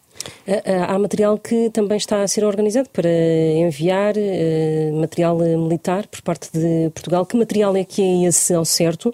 Há 0.88 1.00
material 1.00 1.38
que 1.38 1.70
também 1.70 1.98
está 1.98 2.22
a 2.22 2.28
ser 2.28 2.44
organizado 2.44 2.90
para 2.90 3.10
enviar, 3.10 4.14
eh, 4.18 4.92
material 4.94 5.38
militar 5.38 6.06
por 6.08 6.22
parte 6.22 6.50
de 6.52 6.90
Portugal. 6.92 7.26
Que 7.26 7.38
material 7.38 7.76
é 7.78 7.84
que 7.84 8.02
é 8.02 8.28
esse 8.28 8.54
ao 8.54 8.66
certo? 8.66 9.14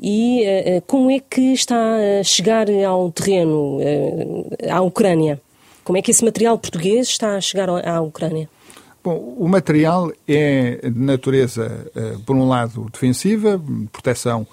E 0.00 0.44
eh, 0.44 0.76
eh, 0.76 0.82
como 0.86 1.10
é 1.10 1.18
que 1.18 1.52
está 1.52 1.76
a 2.20 2.22
chegar 2.22 2.66
ao 2.86 3.10
terreno, 3.10 3.78
à 4.70 4.80
Ucrânia? 4.80 5.40
Como 5.82 5.98
é 5.98 6.02
que 6.02 6.10
esse 6.10 6.24
material 6.24 6.56
português 6.58 7.08
está 7.08 7.36
a 7.36 7.40
chegar 7.40 7.68
à 7.68 8.00
Ucrânia? 8.00 8.48
Bom, 9.02 9.34
o 9.38 9.48
material 9.48 10.12
é 10.28 10.88
de 10.88 11.00
natureza, 11.00 11.90
por 12.26 12.36
um 12.36 12.46
lado, 12.46 12.86
defensiva, 12.92 13.60
proteção 13.90 14.46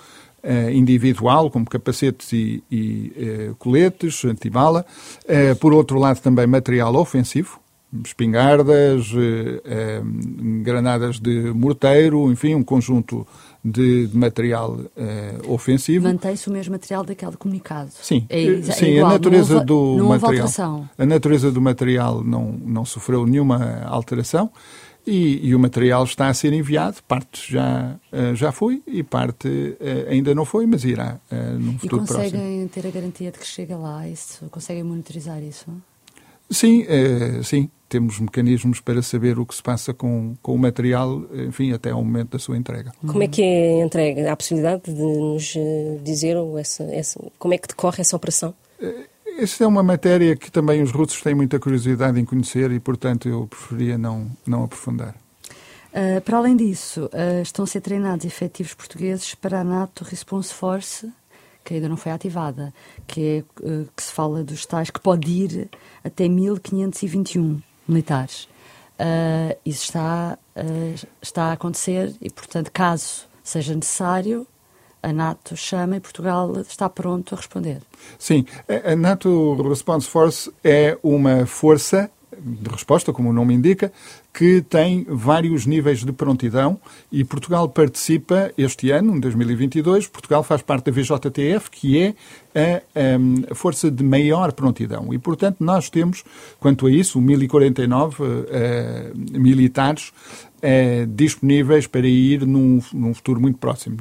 individual, 0.74 1.50
como 1.50 1.65
capacetes 1.65 2.32
e, 2.32 2.63
e 2.72 3.50
uh, 3.50 3.56
coletes, 3.56 4.24
antibala. 4.24 4.86
Uh, 5.25 5.56
por 5.58 5.74
outro 5.74 6.00
lado, 6.00 6.20
também 6.22 6.48
material 6.48 6.96
ofensivo, 6.96 7.60
espingardas, 8.03 9.08
granadas 10.62 11.20
de 11.20 11.51
morteiro, 11.53 12.29
enfim, 12.32 12.53
um 12.53 12.63
conjunto 12.63 13.25
de, 13.63 14.08
de 14.08 14.17
material 14.17 14.77
ofensivo. 15.48 16.06
Mantém-se 16.06 16.50
o 16.50 16.51
mesmo 16.51 16.74
material 16.74 17.06
daquele 17.06 17.38
comunicado? 17.38 17.89
Sim, 18.01 18.25
é, 18.29 18.62
sim 18.62 18.98
é 18.98 19.01
a 19.01 19.08
natureza 19.08 19.56
houve, 19.56 19.65
do 19.65 19.96
não 20.00 20.10
material. 20.10 20.32
Alteração. 20.48 20.89
A 20.98 21.06
natureza 21.06 21.50
do 21.50 21.62
material 21.62 22.24
não, 22.25 22.51
não 22.65 22.84
sofreu 22.84 23.25
nenhuma 23.25 23.82
alteração. 23.86 24.51
E, 25.08 25.48
e, 25.48 25.56
o 25.56 25.60
material 25.60 26.04
está 26.04 26.28
a 26.28 26.34
ser 26.34 26.52
enviado, 26.52 26.98
parte 27.08 27.54
já, 27.54 27.96
uh, 28.12 28.36
já 28.36 28.52
foi 28.52 28.84
e 28.86 29.02
parte 29.02 29.48
uh, 29.48 30.10
ainda 30.10 30.36
não 30.36 30.44
foi, 30.44 30.66
mas 30.66 30.84
irá 30.84 31.18
uh, 31.32 31.58
num 31.58 31.80
futuro 31.80 32.06
próximo. 32.06 32.28
E 32.28 32.32
conseguem 32.32 32.68
ter 32.68 32.86
a 32.86 32.92
garantia 32.92 33.32
de 33.32 33.40
que 33.40 33.48
chega 33.48 33.78
lá? 33.78 34.06
Isso, 34.06 34.46
conseguem 34.52 34.84
monitorizar 34.84 35.42
isso? 35.42 35.66
Sim, 36.50 36.86
sim. 37.44 37.70
Temos 37.90 38.20
mecanismos 38.20 38.80
para 38.80 39.02
saber 39.02 39.38
o 39.38 39.46
que 39.46 39.54
se 39.56 39.64
passa 39.64 39.94
com, 39.94 40.36
com 40.42 40.54
o 40.54 40.58
material, 40.58 41.24
enfim, 41.48 41.74
até 41.74 41.92
ao 41.92 42.04
momento 42.04 42.32
da 42.32 42.40
sua 42.40 42.58
entrega. 42.58 42.94
Como 43.06 43.22
é 43.22 43.28
que 43.28 43.42
é 43.42 43.82
a 43.82 43.86
entrega? 43.86 44.30
Há 44.30 44.34
a 44.34 44.36
possibilidade 44.36 44.84
de 44.94 45.02
nos 45.02 45.54
dizer 46.04 46.38
essa, 46.58 46.84
essa, 46.84 47.20
como 47.38 47.54
é 47.54 47.58
que 47.58 47.68
decorre 47.68 48.00
essa 48.00 48.16
operação? 48.16 48.54
Essa 49.38 49.65
é 49.65 49.67
uma 49.67 49.84
matéria 49.84 50.36
que 50.36 50.51
também 50.51 50.82
os 50.82 50.89
russos 50.89 51.22
têm 51.22 51.36
muita 51.36 51.60
curiosidade 51.60 52.20
em 52.20 52.25
conhecer 52.25 52.72
e, 52.72 52.79
portanto, 52.79 53.29
eu 53.29 53.46
preferia 53.46 53.96
não, 53.96 54.32
não 54.48 54.63
aprofundar. 54.63 55.13
Uh, 55.94 56.20
para 56.22 56.38
além 56.38 56.56
disso, 56.56 57.06
uh, 57.06 57.41
estão 57.44 57.63
a 57.63 57.67
ser 57.67 57.82
treinados 57.82 58.25
efetivos 58.25 58.74
portugueses 58.74 59.36
para 59.36 59.60
a 59.60 59.63
NATO 59.63 60.03
Response 60.03 60.51
Force, 60.51 61.08
que 61.63 61.75
ainda 61.75 61.88
não 61.88 61.96
foi 61.96 62.12
ativada, 62.12 62.74
que, 63.06 63.46
é, 63.62 63.63
uh, 63.63 63.88
que 63.96 64.01
se 64.01 64.12
fala 64.12 64.44
dos 64.44 64.65
tais 64.65 64.89
que 64.89 65.00
pode 65.00 65.29
ir 65.29 65.70
até 66.03 66.27
1521 66.27 67.62
militares. 67.88 68.50
isso 69.63 69.84
está, 69.84 70.39
está 71.22 71.44
a 71.46 71.51
acontecer 71.53 72.12
e, 72.20 72.32
portanto, 72.32 72.72
caso 72.72 73.27
seja 73.44 73.75
necessário, 73.75 74.48
a 75.01 75.13
NATO 75.13 75.56
chama 75.56 75.98
e 75.98 76.00
Portugal 76.00 76.54
está 76.62 76.89
pronto 76.89 77.34
a 77.34 77.38
responder. 77.38 77.82
Sim, 78.18 78.46
a 78.86 78.96
NATO 78.96 79.62
Response 79.68 80.08
Force 80.08 80.51
é 80.63 80.98
uma 81.04 81.46
força 81.46 82.10
de 82.39 82.70
resposta, 82.70 83.12
como 83.12 83.30
o 83.30 83.34
nome 83.34 83.54
indica, 83.54 83.92
que 84.34 84.62
tem 84.62 85.06
vários 85.10 85.66
níveis 85.66 86.04
de 86.04 86.12
prontidão 86.12 86.80
e 87.12 87.24
Portugal 87.24 87.68
participa 87.68 88.51
este 88.58 88.92
ano, 88.92 89.16
em 89.16 89.20
2022, 89.20 90.08
Portugal 90.08 90.44
faz 90.44 90.62
parte 90.62 90.86
da 90.86 90.92
VJTF, 90.92 91.72
que 91.72 92.00
é 92.00 92.13
a, 92.54 93.51
a, 93.51 93.56
força 93.56 93.89
de 93.89 94.04
maior 94.04 94.51
prontidão. 94.51 95.13
E, 95.13 95.18
portanto, 95.18 95.58
nós 95.60 95.89
temos, 95.89 96.24
quanto 96.60 96.86
a 96.86 96.92
isso, 96.92 97.20
1049 97.20 98.24
uh, 98.24 98.27
militares 99.16 100.12
uh, 100.58 101.08
disponíveis 101.08 101.88
para 101.88 102.08
ir 102.08 102.46
num, 102.46 102.82
num 102.94 103.14
futuro 103.14 103.40
muito 103.40 103.58
próximo. 103.58 103.98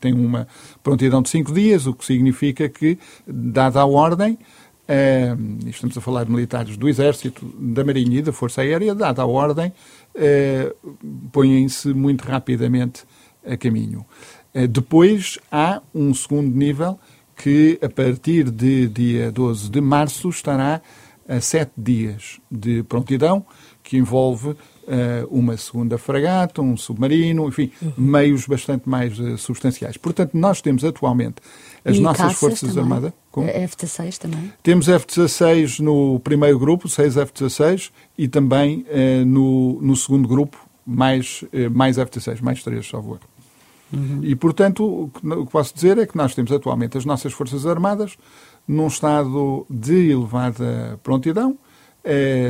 Tem 0.00 0.12
uma 0.12 0.46
prontidão 0.82 1.22
de 1.22 1.28
cinco 1.28 1.52
dias, 1.52 1.86
o 1.86 1.94
que 1.94 2.04
significa 2.04 2.68
que, 2.68 2.98
dada 3.26 3.80
a 3.80 3.86
ordem, 3.86 4.38
Uh, 4.84 5.66
estamos 5.66 5.96
a 5.96 6.00
falar 6.02 6.24
de 6.24 6.30
militares 6.30 6.76
do 6.76 6.86
Exército, 6.86 7.46
da 7.58 7.82
Marinha 7.82 8.18
e 8.18 8.22
da 8.22 8.34
Força 8.34 8.60
Aérea, 8.60 8.94
dada 8.94 9.22
a 9.22 9.26
ordem, 9.26 9.72
uh, 10.14 10.98
põem-se 11.32 11.94
muito 11.94 12.22
rapidamente 12.22 13.04
a 13.46 13.56
caminho. 13.56 14.04
Uh, 14.54 14.68
depois 14.68 15.38
há 15.50 15.80
um 15.94 16.12
segundo 16.12 16.54
nível 16.54 16.98
que, 17.34 17.78
a 17.82 17.88
partir 17.88 18.50
de 18.50 18.86
dia 18.86 19.32
12 19.32 19.70
de 19.70 19.80
março, 19.80 20.28
estará 20.28 20.82
a 21.26 21.40
sete 21.40 21.72
dias 21.78 22.38
de 22.50 22.82
prontidão, 22.82 23.44
que 23.82 23.96
envolve 23.96 24.54
uma 25.30 25.56
segunda 25.56 25.98
fragata, 25.98 26.60
um 26.62 26.76
submarino, 26.76 27.48
enfim, 27.48 27.70
uhum. 27.80 27.92
meios 27.96 28.46
bastante 28.46 28.88
mais 28.88 29.18
uh, 29.18 29.36
substanciais. 29.38 29.96
Portanto, 29.96 30.32
nós 30.34 30.60
temos 30.60 30.84
atualmente 30.84 31.36
as 31.84 31.96
e 31.96 32.00
nossas 32.00 32.34
Forças? 32.34 32.76
Armadas. 32.76 33.12
Com... 33.30 33.46
F-16 33.46 34.18
também? 34.18 34.52
Temos 34.62 34.88
F-16 34.88 35.80
no 35.80 36.20
primeiro 36.20 36.58
grupo, 36.58 36.88
seis 36.88 37.16
F-16, 37.16 37.90
e 38.16 38.28
também 38.28 38.86
no, 39.26 39.80
no 39.82 39.96
segundo 39.96 40.28
grupo, 40.28 40.56
mais, 40.86 41.44
mais 41.72 41.98
F-16, 41.98 42.40
mais 42.40 42.62
três, 42.62 42.88
salvo 42.88 43.14
erro. 43.14 43.34
Uhum. 43.92 44.20
E, 44.22 44.34
portanto, 44.34 45.10
o 45.22 45.46
que 45.46 45.52
posso 45.52 45.74
dizer 45.74 45.98
é 45.98 46.06
que 46.06 46.16
nós 46.16 46.34
temos 46.34 46.50
atualmente 46.52 46.98
as 46.98 47.04
nossas 47.04 47.32
Forças 47.32 47.66
Armadas 47.66 48.16
num 48.66 48.86
estado 48.86 49.66
de 49.68 50.10
elevada 50.10 50.98
prontidão, 51.02 51.52
eh, 51.52 51.63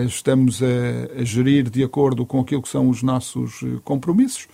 estamos 0.06 0.60
a, 0.62 1.20
a, 1.20 1.24
gerir 1.24 1.70
de 1.70 1.84
acordo 1.84 2.26
com 2.26 2.40
aquilo 2.40 2.62
que 2.62 2.68
são 2.68 2.88
os 2.88 3.02
nossos 3.02 3.62
eh, 3.62 3.78
compromissos. 3.84 4.48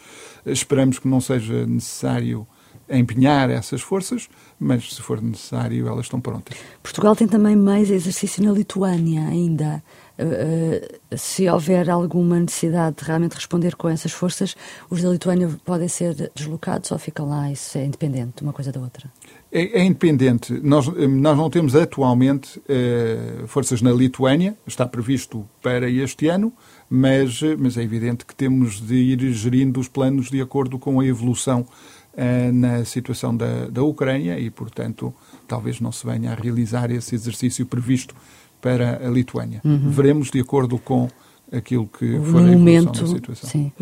Esperamos 0.44 0.98
que 0.98 1.08
não 1.08 1.20
seja 1.20 1.66
necessário 1.66 2.46
empenhar 2.90 3.50
essas 3.50 3.80
forças, 3.80 4.28
mas 4.58 4.94
se 4.94 5.00
for 5.00 5.22
necessário, 5.22 5.86
elas 5.86 6.06
estão 6.06 6.20
prontas. 6.20 6.58
Portugal 6.82 7.14
tem 7.14 7.28
também 7.28 7.56
de 7.84 7.94
exercício 7.94 8.42
na 8.42 8.52
Lituânia 8.52 9.28
ainda. 9.28 9.82
Uh, 10.18 11.16
se 11.16 11.48
houver 11.48 11.88
alguma 11.88 12.38
necessidade 12.38 12.96
de 12.96 13.04
realmente 13.04 13.34
responder 13.34 13.74
com 13.76 13.88
essas 13.88 14.12
forças, 14.12 14.54
os 14.90 15.02
da 15.02 15.08
Lituânia 15.08 15.48
podem 15.64 15.88
ser 15.88 16.30
deslocados 16.34 16.90
ou 16.90 16.98
ficam 16.98 17.28
lá? 17.28 17.50
Isso 17.50 17.78
é 17.78 17.84
independente 17.86 18.42
uma 18.42 18.52
coisa 18.52 18.70
da 18.70 18.80
outra? 18.80 19.10
É, 19.52 19.80
é 19.80 19.84
independente. 19.84 20.52
Nós, 20.62 20.86
nós 20.86 21.36
não 21.36 21.50
temos 21.50 21.74
atualmente 21.74 22.58
uh, 22.60 23.46
forças 23.48 23.82
na 23.82 23.92
Lituânia, 23.92 24.56
está 24.66 24.86
previsto 24.86 25.44
para 25.60 25.90
este 25.90 26.28
ano, 26.28 26.52
mas, 26.88 27.40
mas 27.58 27.76
é 27.76 27.82
evidente 27.82 28.24
que 28.24 28.34
temos 28.34 28.80
de 28.80 28.94
ir 28.94 29.32
gerindo 29.32 29.80
os 29.80 29.88
planos 29.88 30.30
de 30.30 30.40
acordo 30.40 30.78
com 30.78 31.00
a 31.00 31.04
evolução 31.04 31.66
uh, 32.14 32.52
na 32.52 32.84
situação 32.84 33.36
da, 33.36 33.66
da 33.66 33.82
Ucrânia 33.82 34.38
e, 34.38 34.50
portanto, 34.50 35.12
talvez 35.48 35.80
não 35.80 35.90
se 35.90 36.06
venha 36.06 36.30
a 36.30 36.34
realizar 36.34 36.90
esse 36.92 37.16
exercício 37.16 37.66
previsto 37.66 38.14
para 38.60 39.04
a 39.04 39.10
Lituânia. 39.10 39.60
Uhum. 39.64 39.90
Veremos 39.90 40.30
de 40.30 40.38
acordo 40.40 40.78
com 40.78 41.08
aquilo 41.50 41.88
que 41.88 42.18
o 42.18 42.24
for 42.24 42.40
a 42.40 42.44
momento, 42.44 43.00
da 43.00 43.06
situação. 43.06 43.50
Sim. 43.50 43.72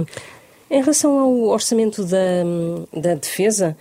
Em 0.70 0.80
relação 0.80 1.18
ao 1.18 1.32
orçamento 1.44 2.04
da, 2.04 2.44
da 2.92 3.14
defesa, 3.14 3.76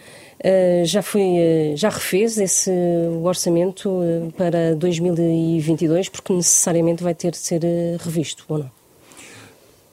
já, 0.86 1.02
foi, 1.02 1.22
uh, 1.22 1.78
já 1.78 1.90
refez 1.90 2.38
esse 2.38 2.72
orçamento 3.24 3.90
uh, 3.90 4.32
para 4.38 4.76
2022, 4.76 6.10
porque 6.10 6.34
necessariamente 6.34 7.04
vai 7.04 7.16
ter 7.16 7.32
de 7.32 7.38
ser 7.38 7.62
revisto, 8.00 8.46
ou 8.48 8.60
não? 8.60 8.72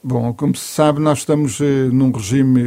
Bom, 0.03 0.33
como 0.33 0.55
se 0.55 0.65
sabe, 0.65 0.99
nós 0.99 1.19
estamos 1.19 1.59
num 1.91 2.11
regime 2.11 2.61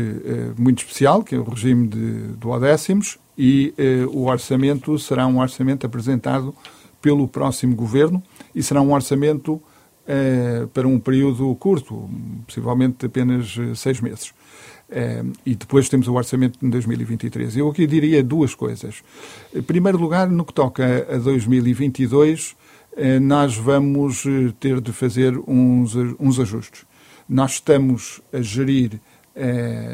muito 0.58 0.82
especial, 0.82 1.22
que 1.22 1.36
é 1.36 1.38
o 1.38 1.44
regime 1.44 1.86
de, 1.86 2.12
do 2.32 2.50
Odécimos, 2.50 3.16
e 3.38 3.72
o 4.12 4.24
orçamento 4.24 4.98
será 4.98 5.24
um 5.24 5.38
orçamento 5.38 5.86
apresentado 5.86 6.52
pelo 7.00 7.28
próximo 7.28 7.76
governo 7.76 8.20
e 8.52 8.60
será 8.60 8.80
um 8.80 8.92
orçamento 8.92 9.62
eh, 10.10 10.66
para 10.72 10.88
um 10.88 10.98
período 10.98 11.54
curto, 11.56 12.08
possivelmente 12.46 13.04
apenas 13.04 13.54
eh, 13.58 13.74
seis 13.74 14.00
meses. 14.00 14.32
Eh, 14.90 15.22
e 15.44 15.54
depois 15.54 15.88
temos 15.88 16.08
o 16.08 16.14
orçamento 16.14 16.58
de 16.60 16.70
2023. 16.70 17.56
Eu 17.56 17.68
aqui 17.68 17.86
diria 17.86 18.22
duas 18.22 18.54
coisas. 18.54 19.02
Em 19.54 19.62
primeiro 19.62 19.98
lugar, 19.98 20.28
no 20.28 20.44
que 20.44 20.52
toca 20.52 21.06
a 21.10 21.18
2022, 21.18 22.56
nós 23.22 23.56
vamos 23.56 24.24
ter 24.58 24.80
de 24.80 24.92
fazer 24.92 25.38
uns, 25.46 25.94
uns 26.18 26.40
ajustes. 26.40 26.84
Nós 27.28 27.52
estamos 27.52 28.20
a 28.32 28.40
gerir 28.40 28.98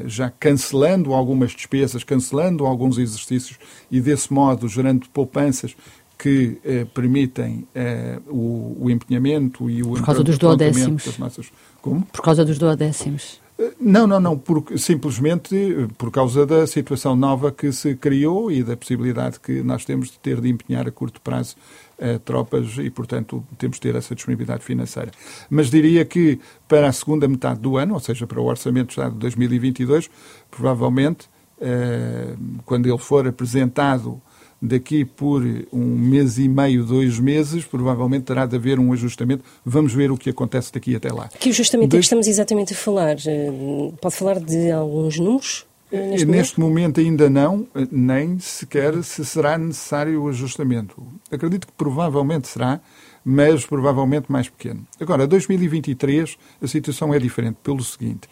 já 0.06 0.30
cancelando 0.30 1.12
algumas 1.12 1.50
despesas, 1.50 2.02
cancelando 2.02 2.64
alguns 2.64 2.96
exercícios 2.96 3.58
e, 3.90 4.00
desse 4.00 4.32
modo, 4.32 4.66
gerando 4.68 5.06
poupanças 5.10 5.76
que 6.24 6.58
eh, 6.64 6.86
permitem 6.86 7.66
eh, 7.74 8.18
o, 8.28 8.76
o, 8.80 8.90
empenhamento 8.90 9.68
e 9.68 9.82
o 9.82 9.90
Por 9.90 10.04
causa 10.04 10.24
dos 10.24 10.38
duodécimos. 10.38 11.04
Das 11.04 11.18
massas. 11.18 11.52
Como? 11.82 12.02
Por 12.06 12.22
causa 12.22 12.44
dos 12.44 12.58
duodécimos. 12.58 13.40
Não, 13.78 14.04
não, 14.04 14.18
não, 14.18 14.36
por, 14.36 14.64
simplesmente 14.76 15.54
eh, 15.54 15.86
por 15.96 16.10
causa 16.10 16.44
da 16.44 16.66
situação 16.66 17.14
nova 17.14 17.52
que 17.52 17.70
se 17.70 17.94
criou 17.94 18.50
e 18.50 18.64
da 18.64 18.76
possibilidade 18.76 19.38
que 19.38 19.62
nós 19.62 19.84
temos 19.84 20.10
de 20.10 20.18
ter 20.18 20.40
de 20.40 20.48
empenhar 20.48 20.88
a 20.88 20.90
curto 20.90 21.20
prazo 21.20 21.54
eh, 21.96 22.18
tropas 22.18 22.76
e, 22.78 22.90
portanto, 22.90 23.44
temos 23.56 23.76
de 23.76 23.82
ter 23.82 23.94
essa 23.94 24.12
disponibilidade 24.12 24.64
financeira. 24.64 25.12
Mas 25.48 25.70
diria 25.70 26.04
que 26.04 26.40
para 26.66 26.88
a 26.88 26.92
segunda 26.92 27.28
metade 27.28 27.60
do 27.60 27.76
ano, 27.76 27.94
ou 27.94 28.00
seja, 28.00 28.26
para 28.26 28.40
o 28.40 28.44
Orçamento 28.44 28.86
de 28.86 28.92
Estado 28.94 29.12
de 29.12 29.20
2022, 29.20 30.10
provavelmente, 30.50 31.28
eh, 31.60 32.34
quando 32.64 32.88
ele 32.88 32.98
for 32.98 33.24
apresentado 33.28 34.20
daqui 34.64 35.04
por 35.04 35.42
um 35.70 35.84
mês 35.84 36.38
e 36.38 36.48
meio, 36.48 36.84
dois 36.84 37.18
meses, 37.18 37.64
provavelmente 37.64 38.24
terá 38.24 38.46
de 38.46 38.56
haver 38.56 38.78
um 38.78 38.92
ajustamento. 38.92 39.44
Vamos 39.64 39.92
ver 39.92 40.10
o 40.10 40.16
que 40.16 40.30
acontece 40.30 40.72
daqui 40.72 40.96
até 40.96 41.12
lá. 41.12 41.28
Que 41.38 41.50
ajustamento 41.50 41.90
de... 41.90 41.96
é 41.96 42.00
que 42.00 42.04
estamos 42.04 42.26
exatamente 42.26 42.72
a 42.72 42.76
falar? 42.76 43.16
Eh, 43.26 43.92
pode 44.00 44.14
falar 44.14 44.40
de 44.40 44.70
alguns 44.70 45.18
números? 45.18 45.66
Eh, 45.92 46.08
neste, 46.08 46.26
neste 46.26 46.60
momento? 46.60 46.98
momento? 46.98 47.00
ainda 47.00 47.28
não, 47.28 47.66
eh, 47.74 47.86
nem 47.92 48.38
sequer 48.38 49.02
se 49.04 49.22
será 49.24 49.58
necessário 49.58 50.22
o 50.22 50.28
ajustamento. 50.28 51.02
Acredito 51.30 51.66
que 51.66 51.72
provavelmente 51.74 52.48
será, 52.48 52.80
mas 53.22 53.66
provavelmente 53.66 54.32
mais 54.32 54.48
pequeno. 54.48 54.86
Agora, 54.98 55.26
2023, 55.26 56.38
a 56.62 56.66
situação 56.66 57.12
é 57.12 57.18
diferente 57.18 57.58
pelo 57.62 57.84
seguinte. 57.84 58.28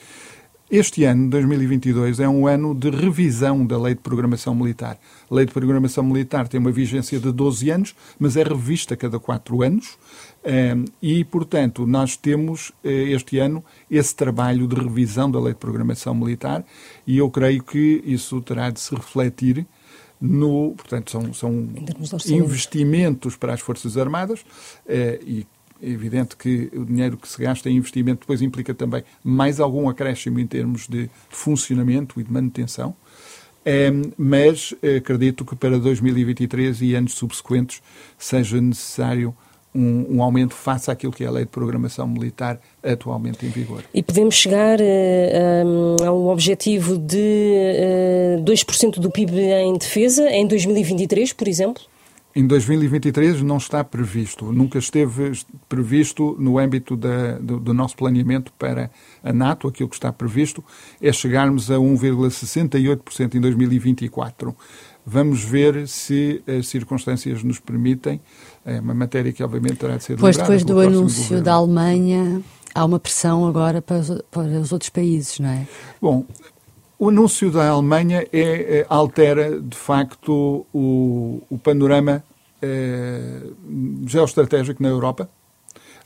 Este 0.73 1.05
ano, 1.05 1.29
2022, 1.29 2.19
é 2.19 2.27
um 2.27 2.47
ano 2.47 2.75
de 2.75 2.89
revisão 2.89 3.67
da 3.67 3.79
Lei 3.79 3.95
de 3.95 4.01
Programação 4.01 4.55
Militar. 4.55 4.99
A 5.31 5.35
Lei 5.35 5.45
de 5.45 5.53
Programação 5.53 6.03
Militar 6.03 6.49
tem 6.49 6.59
uma 6.59 6.73
vigência 6.73 7.21
de 7.21 7.31
12 7.31 7.69
anos, 7.69 7.95
mas 8.19 8.39
é 8.39 8.43
revista 8.43 8.95
a 8.95 8.97
cada 8.97 9.21
4 9.21 9.63
anos. 9.63 9.99
Ehm, 10.43 10.87
e, 11.03 11.25
portanto, 11.25 11.87
nós 11.87 12.17
temos 12.17 12.73
eh, 12.83 13.11
este 13.11 13.39
ano 13.39 13.63
esse 13.91 14.17
trabalho 14.17 14.67
de 14.67 14.75
revisão 14.75 15.31
da 15.31 15.39
Lei 15.39 15.53
de 15.53 15.59
Programação 15.59 16.15
Militar 16.15 16.65
e 17.07 17.19
eu 17.19 17.31
creio 17.31 17.63
que 17.63 18.03
isso 18.07 18.41
terá 18.41 18.71
de 18.71 18.81
se 18.81 18.95
refletir 18.95 19.67
no. 20.19 20.73
Portanto, 20.75 21.11
são, 21.11 21.35
são 21.35 21.69
investimentos 22.31 23.37
para 23.37 23.53
as 23.53 23.61
Forças 23.61 23.99
Armadas 23.99 24.43
eh, 24.89 25.21
e 25.27 25.47
é 25.83 25.88
evidente 25.88 26.37
que 26.37 26.71
o 26.75 26.85
dinheiro 26.85 27.16
que 27.16 27.29
se 27.29 27.42
gasta 27.42 27.68
em 27.68 27.77
investimento 27.77 28.21
depois 28.21 28.40
implica 28.40 28.73
também 28.73 29.03
mais 29.25 29.59
algum 29.59 29.88
acréscimo 29.88 30.38
em 30.38 30.47
termos 30.47 30.87
de 30.87 31.11
funcionamento 31.29 32.21
e 32.21 32.25
de 32.25 32.33
manutenção. 32.33 32.95
É, 33.64 33.90
mas 34.16 34.75
acredito 34.97 35.45
que 35.45 35.55
para 35.55 35.79
2023 35.79 36.83
e 36.83 36.95
anos 36.95 37.14
subsequentes 37.14 37.81
seja 38.18 38.61
necessário 38.61 39.35
um, 39.75 40.16
um, 40.16 40.23
aumento 40.23 40.55
face 40.55 40.90
àquilo 40.90 41.12
que 41.12 41.25
é 41.25 41.27
a 41.27 41.31
lei 41.31 41.45
de 41.45 41.51
programação 41.51 42.07
militar 42.07 42.61
atualmente 42.83 43.47
em 43.47 43.49
vigor. 43.49 43.85
E 43.95 44.03
podemos 44.03 44.35
chegar 44.35 44.79
uh, 44.81 46.05
a 46.05 46.12
um 46.12 46.29
objetivo 46.29 46.99
de 46.99 48.38
uh, 48.38 48.42
2% 48.42 48.99
do 48.99 49.11
PIB 49.11 49.33
em 49.40 49.79
defesa 49.79 50.29
em 50.31 50.47
2023, 50.47 51.33
por 51.33 51.49
exemplo? 51.49 51.83
Em 52.35 52.47
2023 52.47 53.42
não 53.42 53.59
está 53.59 53.85
previsto, 53.85 54.51
nunca 54.53 54.79
esteve 54.79 55.33
previsto 55.68 56.35
no 56.38 56.59
âmbito 56.59 56.97
da, 56.97 57.38
do, 57.38 57.61
do, 57.61 57.75
nosso 57.75 57.95
planeamento 57.95 58.51
para 58.59 58.90
a 59.23 59.33
NATO. 59.35 59.68
Aquilo 59.68 59.88
que 59.88 59.97
está 59.97 60.11
previsto 60.11 60.64
é 61.01 61.12
chegarmos 61.12 61.71
a 61.71 61.77
1,68% 61.77 63.35
em 63.35 63.40
2024. 63.40 64.57
Vamos 65.05 65.45
ver 65.45 65.87
se 65.88 66.42
as 66.47 66.68
circunstâncias 66.68 67.42
nos 67.42 67.59
permitem. 67.59 68.18
É 68.64 68.81
uma 68.81 68.95
matéria 68.95 69.31
que, 69.33 69.42
obviamente, 69.42 69.77
terá 69.77 69.97
de 69.97 70.05
ser 70.05 70.16
Pois 70.16 70.37
depois 70.37 70.64
do 70.64 70.81
anúncio 70.81 71.23
governo. 71.25 71.45
da 71.45 71.53
Alemanha, 71.53 72.42
há 72.75 72.85
uma 72.85 72.99
pressão 72.99 73.47
agora 73.47 73.83
para 73.83 73.99
os, 73.99 74.23
para 74.31 74.42
os 74.42 74.73
outros 74.73 74.88
países, 74.88 75.38
não 75.38 75.51
é? 75.51 75.66
Bom, 76.01 76.25
o 77.03 77.09
anúncio 77.09 77.51
da 77.51 77.69
Alemanha 77.69 78.25
é, 78.33 78.79
é, 78.79 78.87
altera, 78.88 79.61
de 79.61 79.77
facto, 79.77 80.65
o, 80.73 81.43
o 81.51 81.59
panorama 81.59 82.23
é, 82.62 83.43
geoestratégico 84.07 84.81
na 84.81 84.88
Europa, 84.88 85.29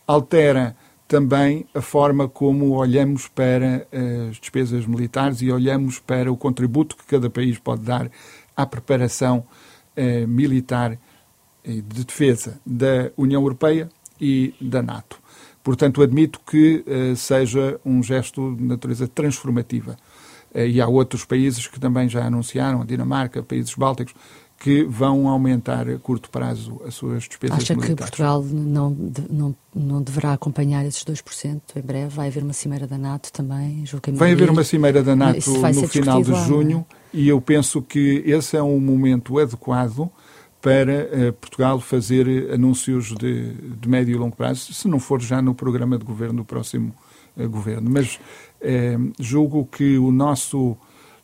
altera 0.07 0.75
também 1.07 1.67
a 1.75 1.83
forma 1.83 2.31
como 2.31 2.71
olhamos 2.71 3.29
para 3.29 3.87
as 3.93 4.39
despesas 4.39 4.87
militares 4.87 5.43
e 5.43 5.53
olhamos 5.53 5.99
para 5.99 6.33
o 6.33 6.37
contributo 6.37 6.97
que 6.97 7.05
cada 7.05 7.29
país 7.29 7.59
pode 7.59 7.83
dar 7.83 8.11
à 8.57 8.65
preparação 8.65 9.45
eh, 9.95 10.27
militar 10.27 10.99
de 11.63 12.05
defesa 12.05 12.59
da 12.65 13.11
União 13.19 13.43
Europeia 13.43 13.91
e 14.19 14.55
da 14.61 14.83
NATO. 14.83 15.19
Portanto, 15.63 16.03
admito 16.03 16.41
que 16.41 16.83
eh, 16.87 17.15
seja 17.15 17.79
um 17.85 18.03
gesto 18.03 18.57
de 18.57 18.65
natureza 18.65 19.07
transformativa 19.07 19.97
eh, 19.97 20.06
e 20.65 20.81
há 20.81 20.87
outros 20.87 21.25
países 21.25 21.67
que 21.67 21.79
também 21.79 22.09
já 22.09 22.25
anunciaram, 22.25 22.83
a 22.83 22.85
Dinamarca, 22.85 23.43
países 23.43 23.75
bálticos, 23.75 24.15
que 24.59 24.85
vão 24.85 25.29
aumentar 25.29 25.89
a 25.89 25.99
curto 25.99 26.31
prazo 26.31 26.81
as 26.87 26.95
suas 26.95 27.25
despesas 27.25 27.59
Acha 27.59 27.75
militares. 27.75 27.97
que 27.97 28.03
Portugal 28.03 28.43
não, 28.43 28.97
não, 29.29 29.57
não 29.75 30.03
deverá 30.03 30.33
acompanhar 30.33 30.85
esses 30.87 31.05
2% 31.05 31.61
em 31.77 31.83
breve? 31.83 32.09
Vai 32.09 32.29
haver 32.29 32.43
uma 32.43 32.55
cimeira 32.55 32.87
da 32.87 32.97
NATO 32.97 33.31
também? 33.33 33.85
Vai 34.15 34.33
haver 34.33 34.51
uma 34.51 34.65
cimeira 34.65 35.03
da 35.03 35.15
NATO 35.15 35.51
no 35.51 35.89
final 35.89 36.23
de 36.23 36.35
junho 36.47 36.87
é? 36.91 36.97
e 37.13 37.29
eu 37.29 37.41
penso 37.41 37.83
que 37.83 38.23
esse 38.25 38.57
é 38.57 38.63
um 38.63 38.81
momento 38.81 39.39
adequado 39.39 40.11
para 40.63 41.05
uh, 41.05 41.33
Portugal 41.35 41.79
fazer 41.79 42.51
anúncios 42.53 43.15
de, 43.15 43.53
de 43.53 43.89
médio 43.89 44.15
e 44.15 44.19
longo 44.19 44.35
prazo, 44.35 44.73
se 44.73 44.89
não 44.89 44.99
for 44.99 45.21
já 45.21 45.41
no 45.41 45.55
programa 45.55 45.99
de 45.99 46.05
governo 46.05 46.39
do 46.39 46.45
próximo 46.45 46.95
governo. 47.37 47.91
Mas 47.91 48.19
eh, 48.61 48.97
julgo 49.19 49.67
que 49.67 49.99
o 49.99 50.11
nosso 50.11 50.77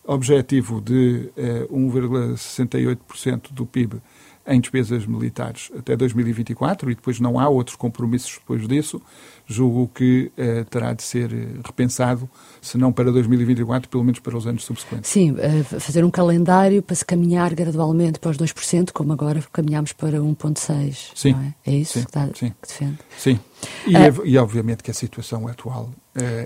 objetivo 0.05 0.81
de 0.81 1.31
eh, 1.37 1.67
1,68% 1.71 3.53
do 3.53 3.65
PIB 3.65 4.01
em 4.45 4.61
despesas 4.61 5.07
militares 5.07 5.71
até 5.79 5.97
2024 5.97 6.91
e 6.91 6.97
depois 6.97 7.21
não 7.21 7.39
há 7.39 7.49
outros 7.49 7.77
compromissos 7.77 8.39
depois 8.41 8.67
disso, 8.67 9.01
julgo 9.47 9.89
que 9.95 10.33
terá 10.69 10.93
de 10.93 11.05
ser 11.05 11.31
repensado, 11.65 12.29
se 12.61 12.77
não 12.77 12.93
para 12.93 13.13
2024, 13.13 13.89
pelo 13.89 14.03
menos 14.03 14.19
para 14.19 14.37
os 14.37 14.45
anos 14.45 14.65
subsequentes. 14.65 15.09
Sim, 15.09 15.37
fazer 15.79 16.05
um 16.05 16.11
calendário 16.11 16.83
para 16.83 16.97
se 16.97 17.05
caminhar 17.05 17.55
gradualmente 17.55 18.19
para 18.19 18.33
os 18.33 18.37
2%, 18.37 18.91
como 18.91 19.13
agora 19.13 19.41
caminhamos 19.53 19.93
para 19.93 20.19
1,6%. 20.19 21.13
Sim. 21.15 21.37
É? 21.65 21.71
é? 21.71 21.75
isso 21.77 21.93
sim, 21.93 22.01
que, 22.01 22.07
está, 22.11 22.27
sim. 22.35 22.53
que 22.61 22.69
defende? 22.69 22.99
Sim. 23.17 23.39
E, 23.87 23.97
uh, 23.97 24.27
e 24.27 24.39
obviamente 24.39 24.83
que 24.83 24.91
a 24.91 24.95
situação 24.95 25.47
atual, 25.47 25.91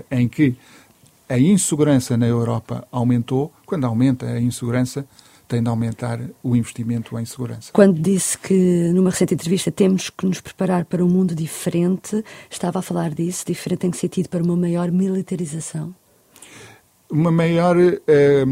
em 0.09 0.27
que 0.27 0.55
a 1.29 1.37
insegurança 1.37 2.15
na 2.15 2.25
Europa 2.25 2.87
aumentou, 2.91 3.51
quando 3.65 3.85
aumenta 3.85 4.25
a 4.25 4.39
insegurança, 4.39 5.05
tem 5.47 5.63
de 5.63 5.69
aumentar 5.69 6.19
o 6.43 6.55
investimento 6.55 7.17
em 7.17 7.25
segurança. 7.25 7.71
Quando 7.73 7.99
disse 7.99 8.37
que 8.37 8.91
numa 8.93 9.09
recente 9.09 9.33
entrevista 9.33 9.71
temos 9.71 10.09
que 10.09 10.25
nos 10.25 10.41
preparar 10.41 10.85
para 10.85 11.03
um 11.03 11.07
mundo 11.07 11.33
diferente, 11.33 12.23
estava 12.49 12.79
a 12.79 12.81
falar 12.81 13.11
disso, 13.11 13.45
diferente 13.47 13.87
em 13.87 13.91
que 13.91 13.97
sentido? 13.97 14.29
Para 14.29 14.43
uma 14.43 14.57
maior 14.57 14.91
militarização? 14.91 15.95
Uma 17.09 17.31
maior 17.31 17.77
eh, 17.77 18.45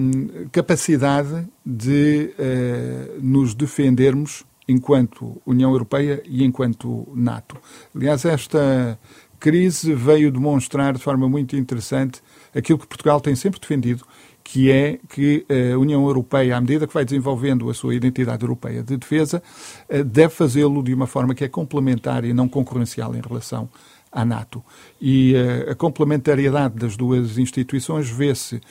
capacidade 0.53 1.45
de 1.65 2.33
eh, 2.39 3.11
nos 3.21 3.53
defendermos 3.53 4.45
enquanto 4.67 5.41
União 5.45 5.69
Europeia 5.71 6.23
e 6.25 6.43
enquanto 6.43 7.07
NATO. 7.13 7.57
Aliás, 7.93 8.23
esta 8.23 8.97
crise 9.39 9.93
veio 9.93 10.31
demonstrar 10.31 10.93
de 10.93 10.99
forma 10.99 11.27
muito 11.27 11.55
interessante 11.55 12.21
aquilo 12.53 12.79
que 12.79 12.87
Portugal 12.87 13.19
tem 13.19 13.35
sempre 13.35 13.59
defendido, 13.59 14.05
que 14.43 14.71
é 14.71 14.99
que 15.09 15.43
a 15.49 15.77
União 15.77 16.05
Europeia, 16.05 16.55
à 16.55 16.61
medida 16.61 16.85
que 16.85 16.93
vai 16.93 17.03
desenvolvendo 17.03 17.69
a 17.69 17.73
sua 17.73 17.95
identidade 17.95 18.43
europeia 18.43 18.83
de 18.83 18.95
defesa, 18.95 19.41
eh, 19.89 20.03
deve 20.03 20.33
fazê-lo 20.33 20.83
de 20.83 20.93
uma 20.93 21.07
forma 21.07 21.33
que 21.33 21.43
é 21.43 21.47
complementar 21.47 22.23
e 22.23 22.31
não 22.31 22.47
concorrencial 22.47 23.15
em 23.15 23.21
relação 23.21 23.67
à 24.11 24.23
NATO. 24.23 24.63
E 25.01 25.33
uh, 25.33 25.71
a 25.71 25.75
complementariedade 25.75 26.75
das 26.75 26.95
duas 26.95 27.37
instituições 27.37 28.09
vê-se, 28.09 28.61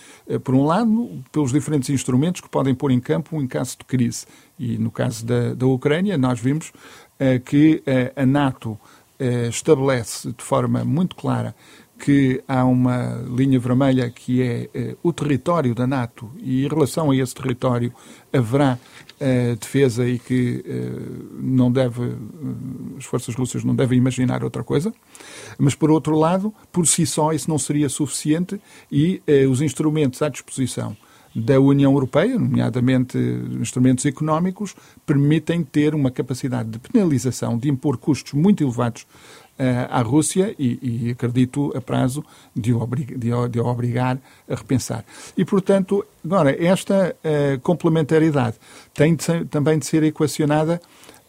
por 0.43 0.55
um 0.55 0.65
lado, 0.65 1.23
pelos 1.31 1.53
diferentes 1.53 1.91
instrumentos 1.91 2.41
que 2.41 2.49
podem 2.49 2.75
pôr 2.75 2.91
em 2.91 2.99
campo 2.99 3.43
em 3.43 3.47
caso 3.47 3.77
de 3.79 3.85
crise. 3.85 4.25
E 4.59 4.79
no 4.79 4.91
caso 4.91 5.27
da, 5.27 5.53
da 5.53 5.67
Ucrânia, 5.67 6.17
nós 6.17 6.41
vimos 6.41 6.73
que 7.45 7.83
a 8.17 8.25
NATO 8.25 8.79
estabelece 9.49 10.33
de 10.33 10.43
forma 10.43 10.85
muito 10.85 11.15
clara 11.15 11.55
que 11.99 12.43
há 12.49 12.65
uma 12.65 13.25
linha 13.29 13.59
vermelha 13.59 14.11
que 14.11 14.43
é 14.43 14.69
eh, 14.75 14.97
o 15.03 15.13
território 15.13 15.75
da 15.75 15.87
NATO 15.87 16.31
e 16.39 16.65
em 16.65 16.69
relação 16.69 17.11
a 17.11 17.17
esse 17.17 17.35
território 17.35 17.93
haverá 18.33 18.79
eh, 19.21 19.57
defesa 19.59 20.07
e 20.07 20.19
que 20.19 20.65
eh, 20.67 21.33
não 21.41 21.71
deve, 21.71 22.17
as 22.99 23.05
forças 23.05 23.35
russas 23.35 23.63
não 23.63 23.75
devem 23.75 23.97
imaginar 23.97 24.43
outra 24.43 24.65
coisa. 24.65 24.93
Mas, 25.57 25.75
por 25.75 25.91
outro 25.91 26.19
lado, 26.19 26.53
por 26.73 26.87
si 26.87 27.07
só 27.07 27.33
isso 27.33 27.49
não 27.49 27.59
seria 27.59 27.89
suficiente 27.89 28.61
e 28.91 29.23
os 29.49 29.63
instrumentos 29.63 30.21
à 30.21 30.29
disposição 30.29 30.97
da 31.35 31.59
União 31.59 31.93
Europeia, 31.93 32.39
nomeadamente 32.39 33.19
instrumentos 33.61 34.07
económicos, 34.07 34.77
permitem 35.05 35.65
ter 35.65 35.95
uma 35.95 36.11
capacidade 36.11 36.69
de 36.69 36.79
penalização, 36.79 37.59
de 37.59 37.69
impor 37.69 37.97
custos 37.97 38.35
muito 38.35 38.63
elevados 38.63 39.03
uh, 39.03 39.91
à 39.91 40.01
Rússia 40.01 40.55
e, 40.59 41.07
e, 41.09 41.11
acredito 41.11 41.77
a 41.77 41.81
prazo 41.81 42.25
de 42.55 42.73
o, 42.73 42.87
de, 42.87 43.29
de 43.51 43.61
o 43.61 43.67
obrigar 43.67 44.19
a 44.49 44.55
repensar. 44.55 45.05
E, 45.37 45.45
portanto, 45.45 46.05
agora, 46.25 46.55
esta 46.65 47.15
uh, 47.17 47.61
complementaridade 47.61 48.57
tem 48.93 49.17
de 49.17 49.25
ser, 49.25 49.47
também 49.47 49.79
de 49.79 49.87
ser 49.87 50.05
equacionada 50.05 50.81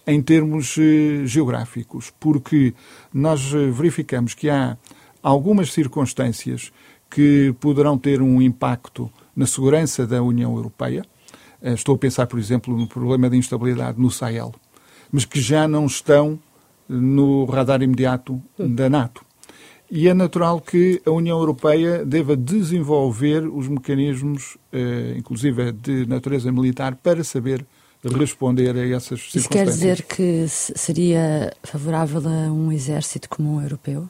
em 0.06 0.22
termos 0.22 0.78
uh, 0.78 1.26
geográficos, 1.26 2.14
porque 2.20 2.76
nós 3.12 3.42
verificamos 3.52 4.36
que 4.36 4.50
há 4.50 4.78
algumas 5.24 5.74
circunstâncias 5.74 6.72
que 7.10 7.54
poderão 7.60 7.98
ter 7.98 8.22
um 8.22 8.42
impacto 8.42 9.10
na 9.36 9.46
segurança 9.46 10.06
da 10.06 10.22
União 10.22 10.56
Europeia. 10.56 11.04
Estou 11.62 11.96
a 11.96 11.98
pensar, 11.98 12.28
por 12.28 12.40
exemplo, 12.40 12.78
no 12.78 12.88
problema 12.88 13.30
de 13.30 13.38
instabilidade 13.38 14.00
no 14.00 14.12
Sahel, 14.12 14.54
mas 15.12 15.26
que 15.26 15.40
já 15.40 15.68
não 15.68 15.86
estão 15.86 16.40
no 16.88 17.46
radar 17.46 17.82
imediato 17.82 18.42
da 18.58 18.90
NATO. 18.90 19.26
E 19.90 20.08
é 20.08 20.14
natural 20.14 20.60
que 20.60 21.02
a 21.06 21.12
União 21.12 21.38
Europeia 21.38 22.04
deva 22.04 22.36
desenvolver 22.36 23.48
os 23.48 23.68
mecanismos, 23.68 24.58
eh, 24.74 25.14
inclusive 25.18 25.72
de 25.72 26.08
natureza 26.08 26.52
militar, 26.52 26.96
para 26.96 27.24
saber 27.24 27.66
responder 28.04 28.76
a 28.76 28.88
essas 28.88 29.32
circunstâncias. 29.32 29.36
Isso 29.36 29.50
quer 29.50 29.66
dizer 29.66 30.02
que 30.04 30.46
seria 30.48 31.54
favorável 31.64 32.22
a 32.28 32.52
um 32.52 32.72
exército 32.72 33.30
comum 33.30 33.62
europeu? 33.62 34.10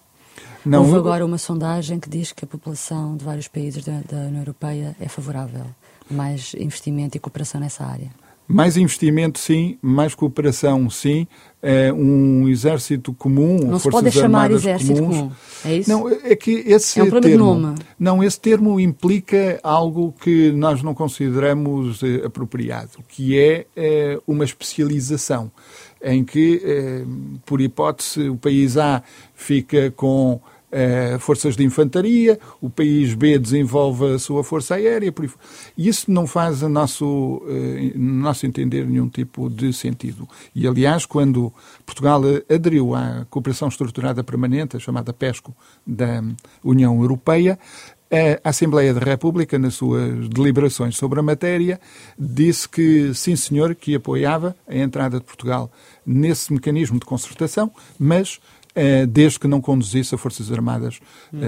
Não, 0.66 0.82
Houve 0.82 0.96
agora 0.96 1.26
uma 1.26 1.38
sondagem 1.38 2.00
que 2.00 2.10
diz 2.10 2.32
que 2.32 2.44
a 2.44 2.48
população 2.48 3.16
de 3.16 3.24
vários 3.24 3.48
países 3.48 3.84
da, 3.84 4.02
da 4.10 4.18
União 4.28 4.42
Europeia 4.42 4.96
é 5.00 5.08
favorável 5.08 5.66
a 6.10 6.14
mais 6.14 6.56
investimento 6.58 7.16
e 7.16 7.20
cooperação 7.20 7.62
nessa 7.62 7.86
área. 7.86 8.10
Mais 8.48 8.78
investimento, 8.78 9.40
sim, 9.40 9.78
mais 9.82 10.14
cooperação, 10.14 10.88
sim. 10.88 11.28
É 11.64 11.92
um 11.92 12.48
exército 12.48 13.12
comum, 13.12 13.58
não 13.58 13.80
se 13.80 13.90
pode 13.90 14.12
chamar 14.12 14.52
exército 14.52 14.94
comuns. 14.94 15.18
comum, 15.18 15.32
é 15.66 15.78
isso? 15.78 15.90
Não, 15.90 16.08
é 16.08 16.36
que 16.36 16.52
esse 16.52 17.00
é 17.00 17.04
um 17.04 17.20
termo, 17.20 17.56
nome. 17.56 17.76
não, 17.98 18.24
esse 18.24 18.40
termo 18.40 18.80
implica 18.80 19.60
algo 19.64 20.14
que 20.22 20.52
nós 20.52 20.84
não 20.84 20.94
consideramos 20.94 22.04
eh, 22.04 22.24
apropriado, 22.24 23.00
que 23.08 23.36
é 23.36 23.66
eh, 23.76 24.20
uma 24.28 24.44
especialização, 24.44 25.52
em 26.04 26.24
que, 26.24 26.62
eh, 26.64 27.04
por 27.48 27.60
hipótese, 27.60 28.30
o 28.30 28.38
país 28.38 28.78
A 28.78 29.02
fica 29.34 29.90
com 29.90 30.40
eh, 30.72 31.18
forças 31.20 31.56
de 31.56 31.64
infantaria, 31.64 32.40
o 32.62 32.70
país 32.70 33.14
B 33.14 33.38
desenvolve 33.40 34.16
a 34.16 34.20
sua 34.20 34.44
força 34.44 34.76
aérea, 34.76 35.14
e 35.78 35.88
isso 35.88 36.12
não 36.12 36.28
faz, 36.28 36.64
a 36.64 36.70
nosso, 36.70 37.42
eh, 37.48 37.94
no 37.96 38.22
nosso 38.22 38.46
entender, 38.46 38.86
nenhum 38.86 39.08
tipo 39.08 39.50
de 39.50 39.72
sentido. 39.74 40.28
E, 40.54 40.68
aliás, 40.68 41.06
quando 41.06 41.54
Portugal 41.86 42.22
aderiu 42.50 42.96
à 42.96 43.26
cooperação 43.30 43.68
estruturada 43.68 44.24
permanente, 44.24 44.76
a 44.76 44.80
chamada 44.80 45.14
PESCO, 45.14 45.56
da 45.86 46.24
União 46.64 47.00
Europeia, 47.02 47.58
a 48.44 48.50
Assembleia 48.50 48.94
da 48.94 49.00
República, 49.00 49.58
nas 49.58 49.76
suas 49.76 50.30
deliberações 50.30 50.96
sobre 50.96 51.20
a 51.20 51.24
matéria, 51.24 51.80
disse 52.18 52.68
que, 52.70 53.14
sim 53.14 53.36
senhor, 53.36 53.76
que 53.76 53.96
apoiava 53.96 54.56
a 54.68 54.76
entrada 54.76 55.20
de 55.20 55.26
Portugal 55.26 55.72
nesse 56.06 56.54
mecanismo 56.54 57.00
de 57.00 57.06
concertação, 57.06 57.72
mas 57.98 58.40
desde 59.10 59.40
que 59.40 59.48
não 59.48 59.62
conduzisse 59.62 60.14
a 60.14 60.18
Forças 60.18 60.52
Armadas 60.52 61.00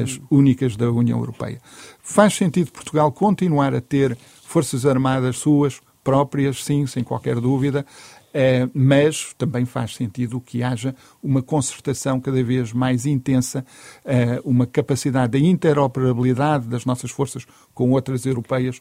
as 0.02 0.20
únicas 0.32 0.76
da 0.76 0.90
União 0.92 1.20
Europeia. 1.20 1.60
Faz 2.02 2.36
sentido 2.36 2.72
Portugal 2.72 3.12
continuar 3.12 3.76
a 3.76 3.82
ter 3.82 4.18
Forças 4.44 4.86
Armadas 4.86 5.38
suas 5.38 5.82
próprias, 6.04 6.64
sim, 6.64 6.88
sem 6.88 7.04
qualquer 7.04 7.38
dúvida, 7.42 7.86
eh, 8.34 8.70
mas 8.74 9.34
também 9.38 9.66
faz 9.66 9.94
sentido 9.94 10.40
que 10.40 10.64
haja 10.64 10.96
uma 11.22 11.42
concertação 11.42 12.22
cada 12.22 12.42
vez 12.42 12.72
mais 12.72 13.06
intensa, 13.06 13.66
eh, 14.06 14.42
uma 14.46 14.66
capacidade 14.66 15.38
de 15.38 15.46
interoperabilidade 15.46 16.68
das 16.68 16.86
nossas 16.86 17.12
forças 17.12 17.46
com 17.74 17.92
outras 17.92 18.26
europeias 18.26 18.80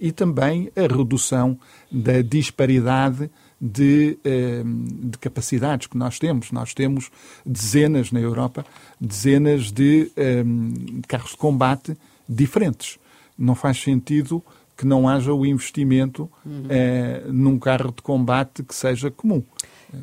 e 0.00 0.10
também 0.10 0.70
a 0.74 0.80
redução 0.80 1.58
da 1.92 2.22
disparidade 2.22 3.30
de, 3.60 4.18
ehm, 4.24 4.84
de, 5.10 5.18
capacidades 5.18 5.86
que 5.86 5.96
nós 5.96 6.18
temos. 6.18 6.52
Nós 6.52 6.74
temos 6.74 7.10
dezenas 7.44 8.12
na 8.12 8.20
Europa, 8.20 8.64
dezenas 9.00 9.72
de, 9.72 10.10
ehm, 10.16 11.00
carros 11.06 11.32
de 11.32 11.36
combate 11.36 11.96
diferentes. 12.28 12.98
Não 13.36 13.54
faz 13.54 13.80
sentido 13.80 14.42
que 14.76 14.86
não 14.86 15.08
haja 15.08 15.32
o 15.32 15.44
investimento 15.44 16.30
uhum. 16.46 16.66
eh, 16.68 17.24
num 17.26 17.58
carro 17.58 17.92
de 17.92 18.00
combate 18.00 18.62
que 18.62 18.74
seja 18.74 19.10
comum. 19.10 19.42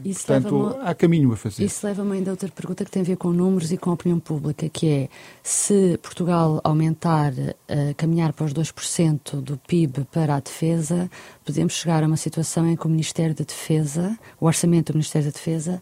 Isso 0.04 0.26
Portanto, 0.26 0.78
há 0.82 0.96
caminho 0.96 1.32
a 1.32 1.38
fazer. 1.38 1.64
Isso 1.64 1.86
leva-me 1.86 2.14
ainda 2.14 2.32
a 2.32 2.34
outra 2.34 2.50
pergunta 2.50 2.84
que 2.84 2.92
tem 2.92 3.02
a 3.02 3.06
ver 3.06 3.18
com 3.18 3.32
números 3.32 3.72
e 3.72 3.78
com 3.78 3.92
a 3.92 3.94
opinião 3.94 4.20
pública, 4.20 4.68
que 4.68 4.90
é 4.90 5.10
se 5.44 5.98
Portugal 6.02 6.60
aumentar, 6.64 7.34
uh, 7.34 7.56
caminhar 7.96 8.34
para 8.34 8.46
os 8.46 8.54
2% 8.54 9.42
do 9.42 9.58
PIB 9.58 10.06
para 10.12 10.36
a 10.36 10.40
defesa, 10.40 11.10
podemos 11.44 11.74
chegar 11.74 12.04
a 12.04 12.08
uma 12.08 12.18
situação 12.18 12.68
em 12.68 12.76
que 12.76 12.86
o 12.86 12.90
Ministério 12.90 13.36
da 13.36 13.44
Defesa, 13.44 14.18
o 14.40 14.48
orçamento 14.48 14.92
do 14.92 14.96
Ministério 14.96 15.28
da 15.28 15.34
Defesa, 15.34 15.82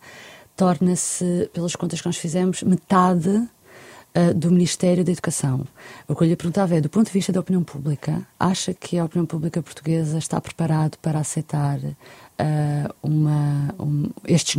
torna-se, 0.55 1.49
pelas 1.53 1.75
contas 1.75 2.01
que 2.01 2.07
nós 2.07 2.17
fizemos, 2.17 2.61
metade 2.63 3.29
uh, 3.29 4.33
do 4.35 4.51
Ministério 4.51 5.03
da 5.03 5.11
Educação. 5.11 5.65
O 6.07 6.15
que 6.15 6.23
eu 6.23 6.27
lhe 6.27 6.35
perguntava 6.35 6.75
é, 6.75 6.81
do 6.81 6.89
ponto 6.89 7.07
de 7.07 7.13
vista 7.13 7.31
da 7.31 7.39
opinião 7.39 7.63
pública, 7.63 8.25
acha 8.39 8.73
que 8.73 8.97
a 8.97 9.05
opinião 9.05 9.25
pública 9.25 9.61
portuguesa 9.61 10.17
está 10.17 10.39
preparada 10.39 10.97
para 11.01 11.19
aceitar 11.19 11.79
uh, 12.39 12.93
uma, 13.01 13.73
um, 13.79 14.09
estes 14.27 14.55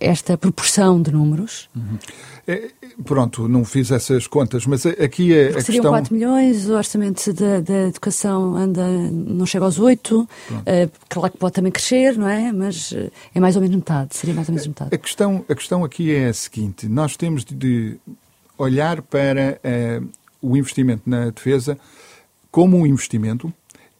esta 0.00 0.36
proporção 0.36 1.00
de 1.00 1.12
números? 1.12 1.68
Uhum. 1.74 1.98
É, 2.46 2.70
pronto, 3.04 3.48
não 3.48 3.64
fiz 3.64 3.90
essas 3.90 4.26
contas, 4.26 4.66
mas 4.66 4.84
aqui 4.86 5.34
é 5.34 5.48
a 5.48 5.60
seriam 5.60 5.82
questão... 5.82 5.90
4 5.90 6.14
milhões, 6.14 6.68
o 6.68 6.74
orçamento 6.74 7.32
da, 7.32 7.60
da 7.60 7.88
educação 7.88 8.56
anda, 8.56 8.86
não 9.10 9.46
chega 9.46 9.64
aos 9.64 9.78
8, 9.78 10.20
uh, 10.20 10.28
claro 11.08 11.32
que 11.32 11.38
pode 11.38 11.54
também 11.54 11.72
crescer, 11.72 12.16
não 12.16 12.28
é? 12.28 12.52
Mas 12.52 12.92
é 13.34 13.40
mais 13.40 13.56
ou 13.56 13.62
menos 13.62 13.76
metade, 13.76 14.16
seria 14.16 14.34
mais 14.34 14.48
ou 14.48 14.54
menos 14.54 14.66
metade. 14.66 14.94
A 14.94 14.98
questão, 14.98 15.44
a 15.48 15.54
questão 15.54 15.84
aqui 15.84 16.12
é 16.12 16.28
a 16.28 16.34
seguinte, 16.34 16.88
nós 16.88 17.16
temos 17.16 17.44
de 17.44 17.98
olhar 18.58 19.02
para 19.02 19.58
uh, 19.64 20.08
o 20.40 20.56
investimento 20.56 21.02
na 21.06 21.30
defesa 21.30 21.78
como 22.50 22.76
um 22.76 22.86
investimento 22.86 23.52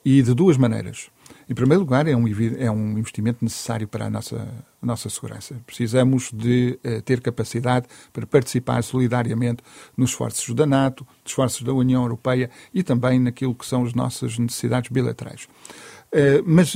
e 0.04 0.20
de 0.22 0.34
duas 0.34 0.56
maneiras. 0.56 1.08
Em 1.52 1.54
primeiro 1.54 1.82
lugar, 1.82 2.08
é 2.08 2.16
um, 2.16 2.26
é 2.58 2.70
um 2.70 2.98
investimento 2.98 3.44
necessário 3.44 3.86
para 3.86 4.06
a 4.06 4.10
nossa, 4.10 4.48
a 4.80 4.86
nossa 4.86 5.10
segurança. 5.10 5.54
Precisamos 5.66 6.30
de 6.32 6.78
uh, 6.82 7.02
ter 7.02 7.20
capacidade 7.20 7.86
para 8.10 8.26
participar 8.26 8.82
solidariamente 8.82 9.62
nos 9.94 10.12
esforços 10.12 10.54
da 10.54 10.64
NATO, 10.64 11.06
dos 11.22 11.32
esforços 11.32 11.60
da 11.60 11.74
União 11.74 12.00
Europeia 12.04 12.48
e 12.72 12.82
também 12.82 13.20
naquilo 13.20 13.54
que 13.54 13.66
são 13.66 13.84
as 13.84 13.92
nossas 13.92 14.38
necessidades 14.38 14.90
bilaterais. 14.90 15.46
Uh, 16.10 16.42
mas 16.46 16.74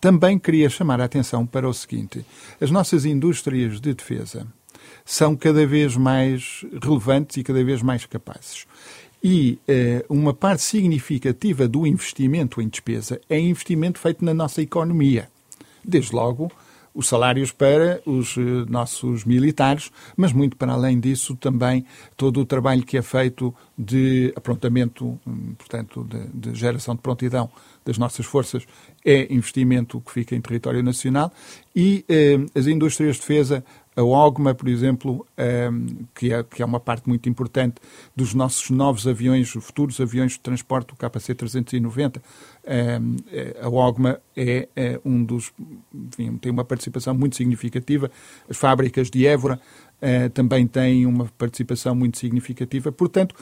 também 0.00 0.38
queria 0.38 0.70
chamar 0.70 1.00
a 1.00 1.06
atenção 1.06 1.44
para 1.44 1.68
o 1.68 1.74
seguinte: 1.74 2.24
as 2.60 2.70
nossas 2.70 3.04
indústrias 3.04 3.80
de 3.80 3.94
defesa 3.94 4.46
são 5.04 5.34
cada 5.34 5.66
vez 5.66 5.96
mais 5.96 6.64
relevantes 6.80 7.36
e 7.36 7.42
cada 7.42 7.64
vez 7.64 7.82
mais 7.82 8.06
capazes. 8.06 8.64
E 9.26 9.58
eh, 9.66 10.04
uma 10.06 10.34
parte 10.34 10.62
significativa 10.62 11.66
do 11.66 11.86
investimento 11.86 12.60
em 12.60 12.68
despesa 12.68 13.18
é 13.26 13.40
investimento 13.40 13.98
feito 13.98 14.22
na 14.22 14.34
nossa 14.34 14.60
economia. 14.60 15.30
Desde 15.82 16.14
logo, 16.14 16.52
os 16.94 17.08
salários 17.08 17.50
para 17.50 18.02
os 18.04 18.36
eh, 18.36 18.40
nossos 18.68 19.24
militares, 19.24 19.90
mas 20.14 20.30
muito 20.30 20.58
para 20.58 20.74
além 20.74 21.00
disso 21.00 21.34
também 21.36 21.86
todo 22.18 22.38
o 22.38 22.44
trabalho 22.44 22.84
que 22.84 22.98
é 22.98 23.02
feito 23.02 23.52
de 23.78 24.30
aprontamento, 24.36 25.18
hum, 25.26 25.54
portanto, 25.56 26.04
de, 26.04 26.50
de 26.50 26.54
geração 26.54 26.94
de 26.94 27.00
prontidão 27.00 27.50
das 27.82 27.96
nossas 27.96 28.26
forças 28.26 28.66
é 29.04 29.32
investimento 29.32 30.00
que 30.00 30.12
fica 30.12 30.36
em 30.36 30.40
território 30.40 30.82
nacional 30.82 31.32
e 31.74 32.04
eh, 32.08 32.38
as 32.54 32.66
indústrias 32.66 33.16
de 33.16 33.22
defesa 33.22 33.64
a 33.96 34.02
OGMA, 34.02 34.54
por 34.54 34.68
exemplo, 34.68 35.26
ehm, 35.36 35.86
que 36.14 36.32
é, 36.32 36.42
que 36.42 36.62
é 36.62 36.66
uma 36.66 36.80
parte 36.80 37.08
muito 37.08 37.28
importante 37.28 37.76
dos 38.14 38.34
nossos 38.34 38.70
novos 38.70 39.06
aviões, 39.06 39.50
futuros 39.50 40.00
aviões 40.00 40.32
de 40.32 40.40
transporte, 40.40 40.92
o 40.92 40.96
KC-390, 40.96 42.20
ehm, 42.66 43.16
eh, 43.30 43.56
a 43.62 43.68
OGMA 43.68 44.20
é, 44.36 44.68
é 44.74 45.00
um 45.04 45.22
dos, 45.22 45.52
enfim, 45.94 46.36
tem 46.38 46.50
uma 46.50 46.64
participação 46.64 47.14
muito 47.14 47.36
significativa. 47.36 48.10
As 48.48 48.56
fábricas 48.56 49.10
de 49.10 49.26
Évora 49.26 49.60
eh, 50.02 50.28
também 50.28 50.66
têm 50.66 51.06
uma 51.06 51.26
participação 51.38 51.94
muito 51.94 52.18
significativa. 52.18 52.90
Portanto, 52.90 53.34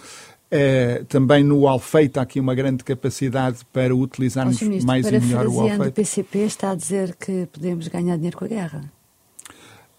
eh, 0.50 1.02
também 1.08 1.42
no 1.42 1.66
Alfeite 1.66 2.18
há 2.18 2.22
aqui 2.22 2.38
uma 2.38 2.54
grande 2.54 2.84
capacidade 2.84 3.64
para 3.72 3.96
utilizarmos 3.96 4.60
mais 4.84 5.06
e 5.06 5.18
melhor 5.18 5.46
o 5.46 5.60
Alfeite. 5.60 5.88
o 5.88 5.92
PCP 5.92 6.38
está 6.40 6.72
a 6.72 6.74
dizer 6.74 7.16
que 7.16 7.46
podemos 7.50 7.88
ganhar 7.88 8.16
dinheiro 8.16 8.36
com 8.36 8.44
a 8.44 8.48
guerra. 8.48 9.01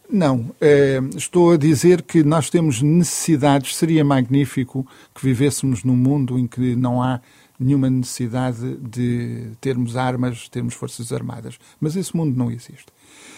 Não, 0.09 0.51
é, 0.59 0.99
estou 1.15 1.51
a 1.51 1.57
dizer 1.57 2.01
que 2.01 2.23
nós 2.23 2.49
temos 2.49 2.81
necessidades. 2.81 3.75
Seria 3.75 4.03
magnífico 4.03 4.85
que 5.13 5.23
vivêssemos 5.23 5.83
num 5.83 5.95
mundo 5.95 6.37
em 6.37 6.45
que 6.45 6.75
não 6.75 7.01
há 7.01 7.19
nenhuma 7.59 7.89
necessidade 7.89 8.75
de 8.77 9.51
termos 9.61 9.95
armas, 9.95 10.49
termos 10.49 10.73
forças 10.73 11.11
armadas. 11.11 11.57
Mas 11.79 11.95
esse 11.95 12.15
mundo 12.15 12.37
não 12.37 12.51
existe. 12.51 12.87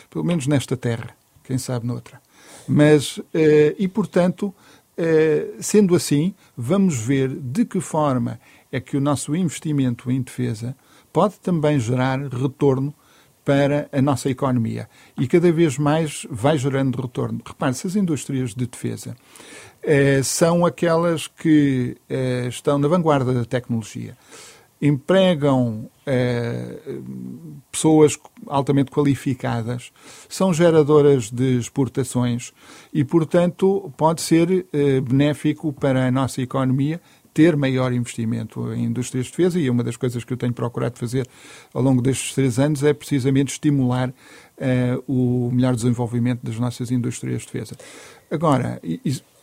Pelo 0.10 0.26
menos 0.26 0.48
nesta 0.48 0.76
terra, 0.76 1.10
quem 1.44 1.58
sabe 1.58 1.86
noutra. 1.86 2.22
Mas, 2.68 3.20
é, 3.34 3.76
e 3.78 3.88
portanto, 3.88 4.54
é, 4.98 5.54
sendo 5.60 5.96
assim, 5.96 6.34
vamos 6.58 6.98
ver 6.98 7.30
de 7.30 7.66
que 7.66 7.80
forma 7.80 8.40
é 8.72 8.80
que 8.80 8.98
o 8.98 9.02
nosso 9.02 9.36
investimento 9.36 10.10
em 10.10 10.22
defesa 10.22 10.76
pode 11.14 11.40
também 11.40 11.80
gerar 11.80 12.20
retorno 12.20 12.94
para 13.46 13.88
a 13.92 14.02
nossa 14.02 14.30
economia 14.30 14.90
e 15.18 15.28
cada 15.28 15.52
vez 15.52 15.78
mais 15.78 16.26
vai 16.30 16.58
gerando 16.58 17.00
retorno. 17.00 17.40
Repare-se, 17.46 17.86
as 17.86 17.96
indústrias 17.96 18.56
de 18.56 18.66
defesa 18.66 19.16
eh, 19.84 20.22
são 20.24 20.66
aquelas 20.66 21.28
que 21.28 21.96
eh, 22.10 22.48
estão 22.50 22.80
na 22.80 22.88
vanguarda 22.88 23.34
da 23.34 23.46
tecnologia. 23.46 24.18
Empregam 24.82 25.90
eh, 26.06 26.78
pessoas 27.72 28.18
altamente 28.48 28.92
qualificadas, 28.92 29.92
são 30.28 30.54
geradoras 30.54 31.32
de 31.32 31.58
exportações 31.58 32.52
e, 32.94 33.04
portanto, 33.04 33.92
pode 33.96 34.22
ser 34.22 34.66
eh, 34.74 35.00
benéfico 35.02 35.72
para 35.72 36.08
a 36.08 36.12
nossa 36.12 36.42
economia 36.42 37.00
ter 37.36 37.58
maior 37.58 37.92
investimento 37.92 38.74
em 38.74 38.86
indústrias 38.86 39.26
de 39.26 39.32
defesa 39.34 39.60
e 39.60 39.70
uma 39.70 39.84
das 39.84 39.98
coisas 39.98 40.24
que 40.24 40.32
eu 40.32 40.38
tenho 40.38 40.54
procurado 40.54 40.98
fazer 40.98 41.28
ao 41.74 41.82
longo 41.82 42.02
destes 42.02 42.34
três 42.34 42.58
anos 42.58 42.82
é 42.82 42.94
precisamente 42.94 43.52
estimular 43.52 44.10
uh, 44.10 45.04
o 45.06 45.52
melhor 45.52 45.76
desenvolvimento 45.76 46.40
das 46.44 46.58
nossas 46.58 46.92
indústrias 46.92 47.42
de 47.42 47.48
defesa. 47.48 47.76
Agora, 48.32 48.82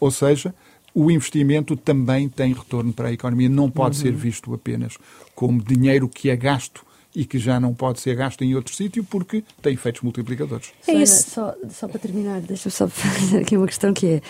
ou 0.01 0.11
seja, 0.11 0.55
o 0.95 1.11
investimento 1.11 1.77
também 1.77 2.31
tem 2.31 2.55
retorno 2.55 2.95
para 2.95 3.09
a 3.09 3.13
economia, 3.13 3.51
não 3.51 3.71
pode 3.71 3.99
uhum. 3.99 4.03
ser 4.03 4.13
visto 4.13 4.55
apenas 4.55 4.97
como 5.35 5.63
dinheiro 5.63 6.09
que 6.09 6.31
é 6.31 6.37
gasto 6.37 6.87
e 7.15 7.25
que 7.25 7.39
já 7.39 7.61
não 7.61 7.75
pode 7.75 8.01
ser 8.01 8.15
gasto 8.15 8.43
em 8.43 8.55
outro 8.55 8.75
sítio 8.75 9.05
porque 9.05 9.45
tem 9.61 9.75
efeitos 9.75 10.03
multiplicadores. 10.03 10.73
É 10.87 10.93
isso. 10.95 11.31
Só, 11.31 11.55
só 11.69 11.89
para 11.89 11.99
terminar, 11.99 12.41
deixa-me 12.41 12.73
só 12.73 12.89
fazer 12.89 13.39
aqui 13.39 13.57
uma 13.57 13.67
questão 13.67 13.93
que 13.93 14.21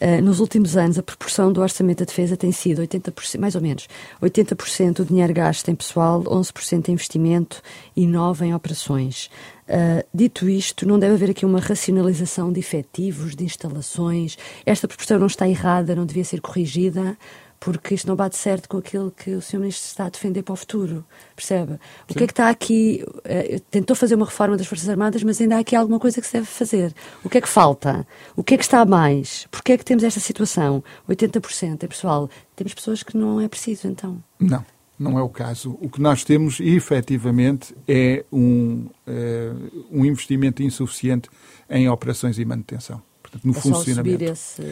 é, 0.00 0.18
uh, 0.18 0.22
nos 0.22 0.40
últimos 0.40 0.76
anos 0.76 0.98
a 0.98 1.02
proporção 1.02 1.52
do 1.52 1.60
orçamento 1.60 1.98
da 1.98 2.04
defesa 2.06 2.36
tem 2.36 2.50
sido 2.50 2.82
80%, 2.82 3.38
mais 3.38 3.54
ou 3.54 3.60
menos, 3.60 3.88
80% 4.22 4.94
do 4.94 5.04
dinheiro 5.04 5.34
gasto 5.34 5.68
em 5.68 5.74
pessoal, 5.74 6.22
11% 6.24 6.88
em 6.88 6.92
investimento 6.92 7.62
e 7.94 8.06
9% 8.06 8.42
em 8.42 8.54
operações. 8.54 9.30
Uh, 9.68 10.04
dito 10.12 10.48
isto, 10.48 10.86
não 10.86 10.98
deve 10.98 11.14
haver 11.14 11.30
aqui 11.30 11.46
uma 11.46 11.60
racionalização 11.60 12.52
de 12.52 12.58
efetivos, 12.58 13.36
de 13.36 13.44
instalações. 13.44 14.36
Esta 14.66 14.88
proporção 14.88 15.18
não 15.18 15.28
está 15.28 15.48
errada, 15.48 15.94
não 15.94 16.04
devia 16.04 16.24
ser 16.24 16.40
corrigida 16.40 17.16
porque 17.60 17.94
isto 17.94 18.08
não 18.08 18.16
bate 18.16 18.38
certo 18.38 18.66
com 18.70 18.78
aquilo 18.78 19.10
que 19.10 19.32
o 19.32 19.42
Sr. 19.42 19.58
Ministro 19.58 19.86
está 19.86 20.06
a 20.06 20.08
defender 20.08 20.42
para 20.42 20.54
o 20.54 20.56
futuro, 20.56 21.04
percebe? 21.36 21.74
O 21.74 21.76
Sim. 22.12 22.18
que 22.18 22.24
é 22.24 22.26
que 22.26 22.32
está 22.32 22.48
aqui? 22.48 23.04
Uh, 23.06 23.60
tentou 23.70 23.94
fazer 23.94 24.14
uma 24.14 24.24
reforma 24.24 24.56
das 24.56 24.66
Forças 24.66 24.88
Armadas, 24.88 25.22
mas 25.22 25.38
ainda 25.38 25.56
há 25.56 25.58
aqui 25.58 25.76
alguma 25.76 26.00
coisa 26.00 26.22
que 26.22 26.26
se 26.26 26.32
deve 26.32 26.46
fazer. 26.46 26.94
O 27.22 27.28
que 27.28 27.36
é 27.36 27.40
que 27.40 27.48
falta? 27.48 28.06
O 28.34 28.42
que 28.42 28.54
é 28.54 28.56
que 28.56 28.64
está 28.64 28.80
a 28.80 28.86
mais? 28.86 29.46
Porquê 29.50 29.72
é 29.72 29.78
que 29.78 29.84
temos 29.84 30.02
esta 30.02 30.20
situação? 30.20 30.82
80% 31.06 31.84
é 31.84 31.86
pessoal. 31.86 32.30
Temos 32.56 32.72
pessoas 32.72 33.02
que 33.02 33.14
não 33.14 33.38
é 33.38 33.46
preciso, 33.46 33.86
então? 33.86 34.22
Não. 34.38 34.64
Não 34.98 35.18
é 35.18 35.22
o 35.22 35.30
caso. 35.30 35.78
O 35.80 35.88
que 35.88 35.98
nós 35.98 36.24
temos, 36.24 36.60
efetivamente, 36.60 37.74
é 37.88 38.22
um, 38.30 38.86
uh, 39.06 39.86
um 39.90 40.04
investimento 40.04 40.62
insuficiente 40.62 41.30
em 41.70 41.88
operações 41.88 42.38
e 42.38 42.44
manutenção. 42.44 43.02
Portanto, 43.22 43.44
no 43.44 43.52
é 43.52 43.60
funcionamento. 43.60 44.24
Esse... 44.24 44.62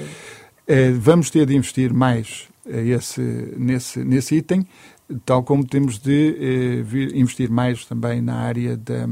Uh, 0.69 0.99
vamos 0.99 1.31
ter 1.31 1.47
de 1.47 1.57
investir 1.57 1.93
mais 1.95 2.49
esse, 2.69 3.21
nesse, 3.57 4.05
nesse 4.05 4.37
item, 4.37 4.67
tal 5.25 5.43
como 5.43 5.67
temos 5.67 5.99
de 5.99 6.37
eh, 6.39 7.19
investir 7.19 7.51
mais 7.51 7.87
também 7.87 8.21
na 8.21 8.37
área 8.37 8.77
da, 8.77 9.09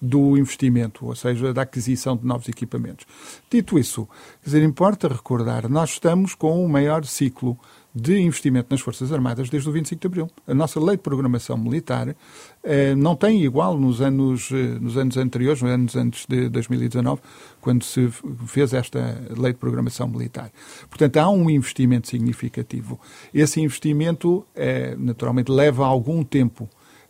do 0.00 0.36
investimento, 0.36 1.06
ou 1.06 1.14
seja, 1.14 1.54
da 1.54 1.62
aquisição 1.62 2.16
de 2.16 2.26
novos 2.26 2.48
equipamentos. 2.48 3.06
Dito 3.48 3.78
isso, 3.78 4.06
quer 4.42 4.46
dizer, 4.50 4.62
importa 4.64 5.08
recordar, 5.08 5.68
nós 5.68 5.90
estamos 5.90 6.34
com 6.34 6.64
o 6.64 6.68
maior 6.68 7.04
ciclo 7.04 7.56
de 7.98 8.18
investimento 8.20 8.66
nas 8.70 8.82
Forças 8.82 9.10
Armadas 9.10 9.48
desde 9.48 9.66
o 9.66 9.72
25 9.72 9.98
de 9.98 10.06
Abril. 10.06 10.30
A 10.46 10.52
nossa 10.52 10.78
lei 10.78 10.96
de 10.96 11.02
programação 11.02 11.56
militar 11.56 12.14
eh, 12.62 12.94
não 12.94 13.16
tem 13.16 13.42
igual 13.42 13.78
nos 13.78 14.02
anos, 14.02 14.50
eh, 14.52 14.78
nos 14.78 14.98
anos 14.98 15.16
anteriores, 15.16 15.62
nos 15.62 15.72
anos 15.72 15.96
antes 15.96 16.26
de 16.26 16.50
2019, 16.50 17.22
quando 17.58 17.82
se 17.82 18.10
fez 18.46 18.74
esta 18.74 18.98
lei 19.34 19.54
de 19.54 19.58
programação 19.58 20.06
militar. 20.06 20.52
Portanto, 20.90 21.16
há 21.16 21.30
um 21.30 21.48
investimento 21.48 22.06
significativo. 22.06 23.00
Esse 23.32 23.62
investimento, 23.62 24.46
eh, 24.54 24.94
naturalmente, 24.98 25.50
leva 25.50 25.86
algum 25.86 26.22
tempo 26.22 26.68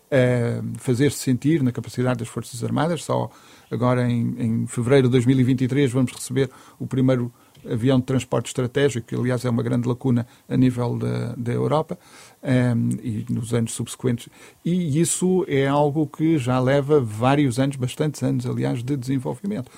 a 0.08 0.62
fazer-se 0.78 1.18
sentir 1.18 1.64
na 1.64 1.72
capacidade 1.72 2.20
das 2.20 2.28
Forças 2.28 2.62
Armadas. 2.62 3.02
Só 3.02 3.28
agora, 3.68 4.08
em, 4.08 4.36
em 4.38 4.66
fevereiro 4.68 5.08
de 5.08 5.12
2023, 5.12 5.90
vamos 5.90 6.12
receber 6.12 6.48
o 6.78 6.86
primeiro 6.86 7.32
avião 7.70 7.98
de 7.98 8.06
transporte 8.06 8.46
estratégico, 8.46 9.06
que 9.06 9.14
aliás 9.14 9.44
é 9.44 9.50
uma 9.50 9.62
grande 9.62 9.88
lacuna 9.88 10.26
a 10.48 10.56
nível 10.56 10.98
da, 10.98 11.34
da 11.36 11.52
Europa 11.52 11.98
um, 12.42 12.48
ehm, 12.48 12.90
e 13.02 13.26
nos 13.28 13.52
anos 13.52 13.72
subsequentes. 13.72 14.28
E 14.64 15.00
isso 15.00 15.44
é 15.48 15.66
algo 15.66 16.06
que 16.06 16.38
já 16.38 16.58
leva 16.58 17.00
vários 17.00 17.58
anos, 17.58 17.76
bastantes 17.76 18.22
anos, 18.22 18.46
aliás, 18.46 18.82
de 18.82 18.96
desenvolvimento. 18.96 19.70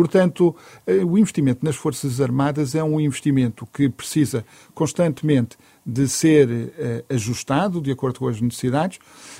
Portanto, 0.00 0.56
eh, 0.86 1.04
o 1.04 1.18
investimento 1.18 1.62
nas 1.62 1.76
Forças 1.76 2.22
Armadas 2.22 2.74
é 2.74 2.82
um 2.82 2.98
investimento 2.98 3.68
que 3.70 3.86
precisa 3.86 4.46
constantemente 4.72 5.58
de 5.84 6.08
ser 6.08 6.48
uh, 6.48 7.14
ajustado 7.14 7.82
de 7.82 7.90
acordo 7.90 8.20
com 8.20 8.28
as 8.28 8.40
necessidades, 8.40 8.98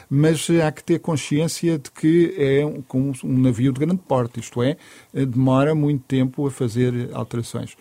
mas 0.08 0.48
há 0.50 0.70
que 0.70 0.84
ter 0.84 0.98
consciência 0.98 1.78
de 1.78 1.90
que 1.90 2.34
é 2.36 2.66
um 2.94 3.12
navio 3.22 3.72
de 3.72 3.80
grande 3.80 4.02
porte, 4.06 4.40
isto 4.40 4.62
é, 4.62 4.76
demora 5.14 5.74
muito 5.74 6.04
tempo 6.04 6.46
a 6.46 6.50
fazer 6.50 7.08
alterações. 7.14 7.74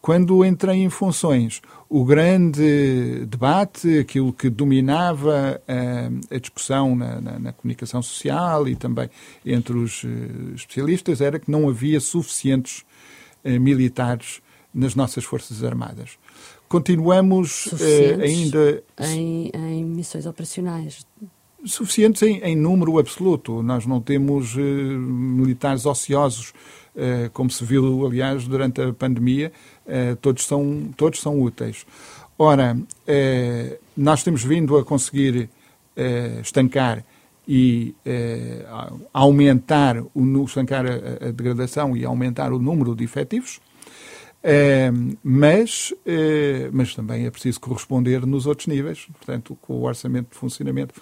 Quando 0.00 0.44
entrei 0.44 0.76
em 0.78 0.90
funções, 0.90 1.60
o 1.88 2.04
grande 2.04 3.26
debate, 3.26 3.98
aquilo 3.98 4.32
que 4.32 4.48
dominava 4.48 5.60
uh, 5.60 6.34
a 6.34 6.38
discussão 6.38 6.94
na, 6.94 7.20
na, 7.20 7.38
na, 7.38 7.52
comunicação 7.52 8.00
social 8.00 8.68
e 8.68 8.76
também 8.76 9.10
entre 9.44 9.76
os 9.76 10.04
uh, 10.04 10.08
especialistas, 10.54 11.20
era 11.20 11.38
que 11.38 11.50
não 11.50 11.68
havia 11.68 11.98
suficientes 11.98 12.84
uh, 13.44 13.60
militares 13.60 14.40
nas 14.72 14.94
nossas 14.94 15.24
Forças 15.24 15.64
Armadas. 15.64 16.18
Continuamos 16.68 17.70
ainda. 18.22 18.82
Em, 19.00 19.50
em, 19.54 19.84
missões 19.84 20.26
operacionais. 20.26 21.06
Suficientes 21.64 22.22
em, 22.22 22.38
em, 22.38 22.56
número 22.56 22.98
absoluto. 22.98 23.62
Nós 23.62 23.84
não 23.84 24.00
temos 24.00 24.54
militares 24.54 25.86
ociosos 25.86 26.52
eh, 27.00 27.30
como 27.32 27.48
se 27.48 27.64
viu, 27.64 28.04
aliás, 28.04 28.48
durante 28.48 28.82
a 28.82 28.92
pandemia, 28.92 29.52
eh, 29.86 30.16
todos 30.20 30.44
são, 30.44 30.90
todos 30.96 31.20
são 31.20 31.40
úteis. 31.40 31.86
Ora, 32.36 32.76
eh, 33.06 33.78
nós 33.96 34.24
temos 34.24 34.42
vindo 34.42 34.76
a 34.76 34.84
conseguir 34.84 35.48
estancar 36.40 37.04
e 37.46 37.92
aumentar, 39.12 40.00
o, 40.14 40.44
estancar 40.44 40.86
a, 40.86 41.26
a, 41.26 41.32
degradação 41.32 41.96
e 41.96 42.04
aumentar 42.04 42.52
o 42.52 42.58
número 42.60 42.94
de 42.94 43.02
efetivos, 43.02 43.60
mas, 45.24 45.92
mas 46.72 46.94
também 46.94 47.26
é 47.26 47.30
preciso 47.32 47.58
corresponder 47.58 48.24
nos 48.24 48.46
outros 48.46 48.68
níveis, 48.68 49.08
portanto, 49.12 49.58
com 49.60 49.72
o 49.72 49.82
orçamento 49.82 50.30
de 50.30 50.36
funcionamento. 50.36 50.94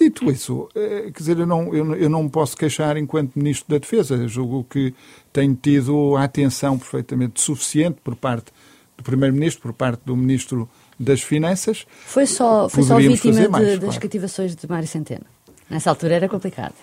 Dito 0.00 0.30
isso, 0.30 0.66
quer 0.72 1.12
dizer, 1.12 1.38
eu 1.38 1.46
não, 1.46 1.74
eu, 1.74 1.94
eu 1.94 2.08
não 2.08 2.26
posso 2.26 2.56
queixar 2.56 2.96
enquanto 2.96 3.36
Ministro 3.36 3.68
da 3.68 3.76
Defesa. 3.76 4.14
Eu 4.14 4.28
julgo 4.28 4.64
que 4.64 4.94
tenho 5.30 5.54
tido 5.54 6.16
a 6.16 6.24
atenção 6.24 6.78
perfeitamente 6.78 7.38
suficiente 7.38 7.98
por 8.02 8.16
parte 8.16 8.50
do 8.96 9.04
Primeiro-Ministro, 9.04 9.60
por 9.60 9.74
parte 9.74 10.00
do 10.06 10.16
Ministro 10.16 10.66
das 10.98 11.20
Finanças. 11.20 11.86
Foi 12.06 12.24
só, 12.24 12.66
foi 12.66 12.82
só 12.82 12.96
vítima 12.96 13.46
mais, 13.50 13.68
de, 13.68 13.78
das 13.78 13.98
cativações 13.98 14.56
de 14.56 14.66
Mário 14.66 14.88
Centeno. 14.88 15.26
Nessa 15.68 15.90
altura 15.90 16.14
era 16.14 16.28
complicado. 16.30 16.74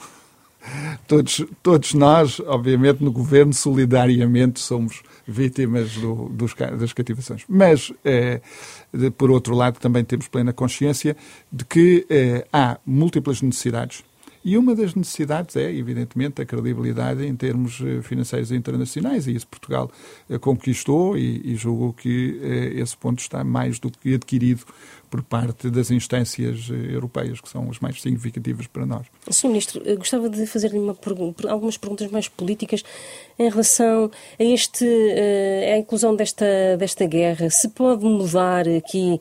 Todos, 1.07 1.45
todos 1.63 1.93
nós, 1.93 2.39
obviamente, 2.41 3.03
no 3.03 3.11
governo, 3.11 3.53
solidariamente 3.53 4.59
somos 4.59 5.01
vítimas 5.27 5.93
do, 5.93 6.29
dos, 6.29 6.53
das 6.53 6.93
cativações. 6.93 7.43
Mas, 7.47 7.91
eh, 8.03 8.41
de, 8.93 9.09
por 9.11 9.29
outro 9.31 9.55
lado, 9.55 9.79
também 9.79 10.03
temos 10.03 10.27
plena 10.27 10.53
consciência 10.53 11.15
de 11.51 11.65
que 11.65 12.05
eh, 12.09 12.45
há 12.51 12.77
múltiplas 12.85 13.41
necessidades 13.41 14.03
e 14.45 14.57
uma 14.57 14.73
das 14.73 14.95
necessidades 14.95 15.57
é, 15.57 15.73
evidentemente, 15.73 16.41
a 16.41 16.45
credibilidade 16.45 17.25
em 17.25 17.35
termos 17.35 17.81
eh, 17.81 18.01
financeiros 18.01 18.49
internacionais, 18.51 19.27
e 19.27 19.35
isso 19.35 19.47
Portugal 19.47 19.91
conquistou 20.39 21.17
e, 21.17 21.41
e 21.43 21.55
julgo 21.55 21.91
que 21.91 22.39
esse 22.75 22.95
ponto 22.95 23.19
está 23.19 23.43
mais 23.43 23.77
do 23.77 23.91
que 23.91 24.13
adquirido 24.13 24.63
por 25.09 25.23
parte 25.23 25.69
das 25.69 25.91
instâncias 25.91 26.69
europeias, 26.69 27.39
que 27.41 27.49
são 27.49 27.69
as 27.69 27.79
mais 27.79 28.01
significativas 28.01 28.67
para 28.67 28.85
nós. 28.85 29.05
Sr. 29.29 29.47
Ministro, 29.47 29.81
gostava 29.97 30.29
de 30.29 30.45
fazer-lhe 30.45 30.79
algumas 31.47 31.77
perguntas 31.77 32.09
mais 32.11 32.27
políticas 32.27 32.83
em 33.39 33.49
relação 33.49 34.09
a 34.39 34.43
este, 34.43 34.85
a 35.73 35.77
inclusão 35.77 36.15
desta, 36.15 36.45
desta 36.77 37.05
guerra. 37.05 37.49
Se 37.49 37.69
pode 37.69 38.03
mudar 38.03 38.67
aqui, 38.67 39.19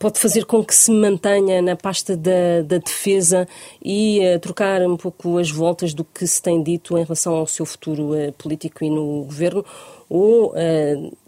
pode 0.00 0.18
fazer 0.18 0.44
com 0.44 0.64
que 0.64 0.74
se 0.74 0.90
mantenha 0.90 1.60
na 1.60 1.76
pasta 1.76 2.16
da, 2.16 2.62
da 2.64 2.78
defesa 2.78 3.46
e 3.84 4.20
trocar 4.40 4.82
um 4.82 4.96
pouco 4.96 5.38
as 5.38 5.50
voltas 5.50 5.94
do 5.94 6.04
que 6.04 6.26
se 6.26 6.40
tem 6.40 6.62
dito 6.62 6.96
em 6.98 7.02
relação 7.04 7.34
ao 7.34 7.46
seu 7.46 7.66
futuro 7.66 8.10
político 8.38 8.84
e 8.84 8.90
no 8.90 9.24
governo, 9.24 9.64
ou 10.08 10.54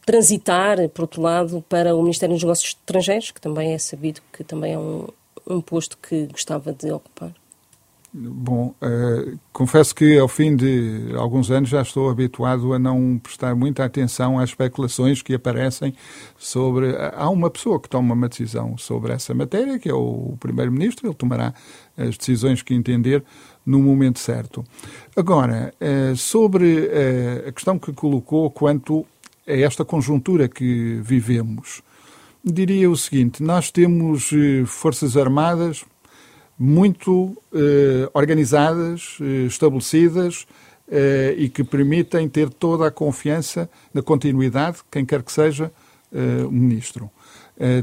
transitar, 0.06 0.88
por 0.90 1.02
outro 1.02 1.20
lado, 1.20 1.64
para 1.68 1.94
o 1.94 2.00
Ministério 2.00 2.36
dos 2.36 2.44
Negócios 2.44 2.68
Estrangeiros, 2.68 3.32
que 3.32 3.40
também 3.40 3.74
é 3.74 3.78
sabido 3.78 4.20
que 4.32 4.44
também 4.44 4.74
é 4.74 4.78
um, 4.78 5.08
um 5.48 5.60
posto 5.60 5.98
que 5.98 6.26
gostava 6.26 6.72
de 6.72 6.92
ocupar. 6.92 7.34
Bom, 8.18 8.74
uh, 8.80 9.38
confesso 9.52 9.94
que 9.94 10.16
ao 10.18 10.26
fim 10.26 10.56
de 10.56 11.12
alguns 11.18 11.50
anos 11.50 11.68
já 11.68 11.82
estou 11.82 12.08
habituado 12.08 12.72
a 12.72 12.78
não 12.78 13.18
prestar 13.22 13.54
muita 13.54 13.84
atenção 13.84 14.38
às 14.38 14.50
especulações 14.50 15.20
que 15.20 15.34
aparecem 15.34 15.92
sobre. 16.38 16.94
Há 17.14 17.28
uma 17.28 17.50
pessoa 17.50 17.78
que 17.78 17.90
toma 17.90 18.14
uma 18.14 18.28
decisão 18.28 18.78
sobre 18.78 19.12
essa 19.12 19.34
matéria, 19.34 19.78
que 19.78 19.90
é 19.90 19.92
o 19.92 20.34
Primeiro-Ministro, 20.40 21.08
ele 21.08 21.14
tomará 21.14 21.52
as 21.94 22.16
decisões 22.16 22.62
que 22.62 22.72
entender 22.72 23.22
no 23.66 23.80
momento 23.80 24.18
certo. 24.18 24.64
Agora, 25.14 25.74
uh, 25.78 26.16
sobre 26.16 26.86
uh, 26.86 27.48
a 27.48 27.52
questão 27.52 27.78
que 27.78 27.92
colocou 27.92 28.50
quanto 28.50 29.04
a 29.46 29.52
esta 29.52 29.84
conjuntura 29.84 30.48
que 30.48 31.00
vivemos, 31.02 31.82
diria 32.44 32.90
o 32.90 32.96
seguinte: 32.96 33.42
nós 33.42 33.70
temos 33.70 34.30
Forças 34.66 35.16
Armadas 35.16 35.84
muito 36.58 37.36
eh, 37.52 38.08
organizadas, 38.14 39.18
eh, 39.20 39.46
estabelecidas 39.46 40.46
eh, 40.88 41.34
e 41.36 41.48
que 41.48 41.62
permitem 41.62 42.28
ter 42.28 42.48
toda 42.48 42.86
a 42.86 42.90
confiança 42.90 43.68
na 43.92 44.02
continuidade, 44.02 44.78
quem 44.90 45.04
quer 45.04 45.22
que 45.22 45.32
seja 45.32 45.70
o 46.48 46.52
ministro. 46.52 47.10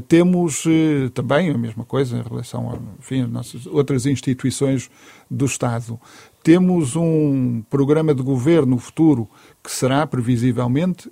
Temos 0.06 0.64
também 1.12 1.50
a 1.50 1.58
mesma 1.58 1.84
coisa 1.84 2.16
em 2.16 2.22
relação 2.22 2.70
a 2.70 2.78
enfim, 2.98 3.24
nossas 3.24 3.66
outras 3.66 4.06
instituições 4.06 4.90
do 5.30 5.44
Estado. 5.46 5.98
Temos 6.42 6.94
um 6.94 7.62
programa 7.68 8.14
de 8.14 8.22
governo 8.22 8.78
futuro 8.78 9.28
que 9.62 9.70
será, 9.70 10.06
previsivelmente, 10.06 11.10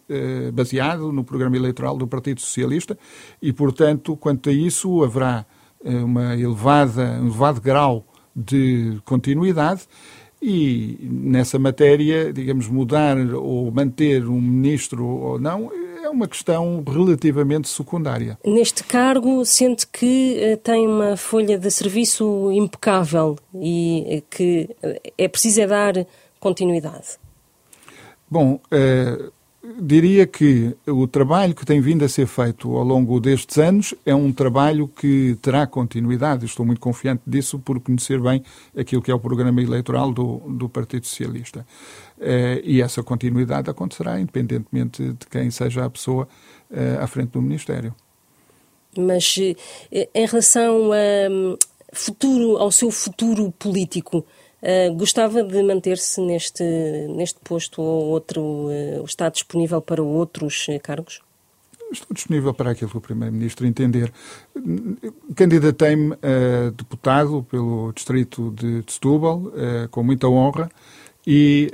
baseado 0.53 1.11
no 1.11 1.25
programa 1.25 1.57
eleitoral 1.57 1.97
do 1.97 2.07
Partido 2.07 2.41
Socialista 2.41 2.97
e, 3.41 3.53
portanto, 3.53 4.17
quanto 4.17 4.51
a 4.51 4.53
isso, 4.53 5.03
haverá 5.03 5.45
eh, 5.85 5.97
uma 5.97 6.37
elevada, 6.37 7.19
um 7.21 7.27
elevado 7.27 7.61
grau 7.61 8.07
de 8.35 9.01
continuidade 9.05 9.83
e 10.41 10.99
nessa 11.03 11.59
matéria, 11.59 12.33
digamos, 12.33 12.69
mudar 12.69 13.17
ou 13.35 13.71
manter 13.71 14.27
um 14.27 14.41
ministro 14.41 15.05
ou 15.05 15.39
não 15.41 15.71
uma 16.13 16.29
questão 16.29 16.83
relativamente 16.87 17.69
secundária. 17.69 18.39
Neste 18.45 18.85
cargo, 18.85 19.45
sente 19.45 19.87
que 19.87 20.39
eh, 20.39 20.57
tem 20.57 20.87
uma 20.87 21.17
folha 21.17 21.59
de 21.59 21.71
serviço 21.71 22.51
impecável 22.53 23.39
e 23.55 24.19
eh, 24.19 24.23
que 24.31 24.71
é 25.17 25.29
preciso 25.29 25.61
é 25.61 25.67
dar 25.67 26.07
continuidade? 26.39 27.19
Bom, 28.31 28.59
diria 29.81 30.27
que 30.27 30.77
o 30.87 31.07
trabalho 31.07 31.55
que 31.55 31.65
tem 31.65 31.81
vindo 31.81 32.05
a 32.05 32.09
ser 32.09 32.27
feito 32.27 32.77
ao 32.77 32.83
longo 32.83 33.21
destes 33.21 33.59
anos 33.59 33.95
é 34.05 34.15
um 34.15 34.33
trabalho 34.33 34.89
que 34.89 35.39
terá 35.41 35.67
continuidade. 35.67 36.45
Estou 36.45 36.67
muito 36.67 36.81
confiante 36.81 37.23
disso 37.27 37.59
por 37.59 37.79
conhecer 37.81 38.21
bem 38.21 38.43
aquilo 38.77 39.01
que 39.01 39.11
é 39.11 39.15
o 39.15 39.21
programa 39.21 39.63
eleitoral 39.63 40.13
do, 40.13 40.39
do 40.49 40.69
Partido 40.69 41.07
Socialista. 41.07 41.65
Eh, 42.21 42.61
e 42.65 42.83
essa 42.83 43.03
continuidade 43.03 43.71
acontecerá 43.71 44.19
independentemente 44.19 45.13
de 45.13 45.27
quem 45.31 45.51
seja 45.51 45.85
a 45.85 45.91
pessoa 45.91 46.29
eh, 46.71 46.99
à 47.01 47.07
frente 47.07 47.31
do 47.31 47.43
Ministério. 47.43 47.95
Mas 48.99 49.37
eh, 49.93 50.09
em 50.13 50.27
relação 50.27 50.91
a, 50.93 51.31
hum, 51.31 51.57
futuro, 51.93 52.57
ao 52.57 52.73
seu 52.73 52.91
futuro 52.91 53.53
político, 53.53 54.27
Uh, 54.63 54.95
gostava 54.95 55.43
de 55.43 55.61
manter-se 55.61 56.21
neste, 56.21 56.63
neste 57.09 57.41
posto 57.41 57.83
ou 57.83 58.11
outro, 58.11 58.41
uh, 58.69 59.05
está 59.05 59.29
disponível 59.29 59.83
para 59.83 60.01
outros 60.01 60.69
uh, 60.69 60.79
cargos? 60.81 61.21
Estou 61.91 62.15
disponível 62.15 62.55
para 62.55 62.71
aquilo 62.71 62.89
que 62.89 62.97
o 62.97 63.01
Primeiro-Ministro 63.01 63.67
entender. 63.67 64.13
Candidatei-me 65.35 66.13
a 66.23 66.71
deputado 66.71 67.43
pelo 67.51 67.93
distrito 67.93 68.51
de 68.53 68.83
Setúbal, 68.91 69.53
com 69.91 70.03
muita 70.03 70.27
honra, 70.27 70.71
e, 71.27 71.71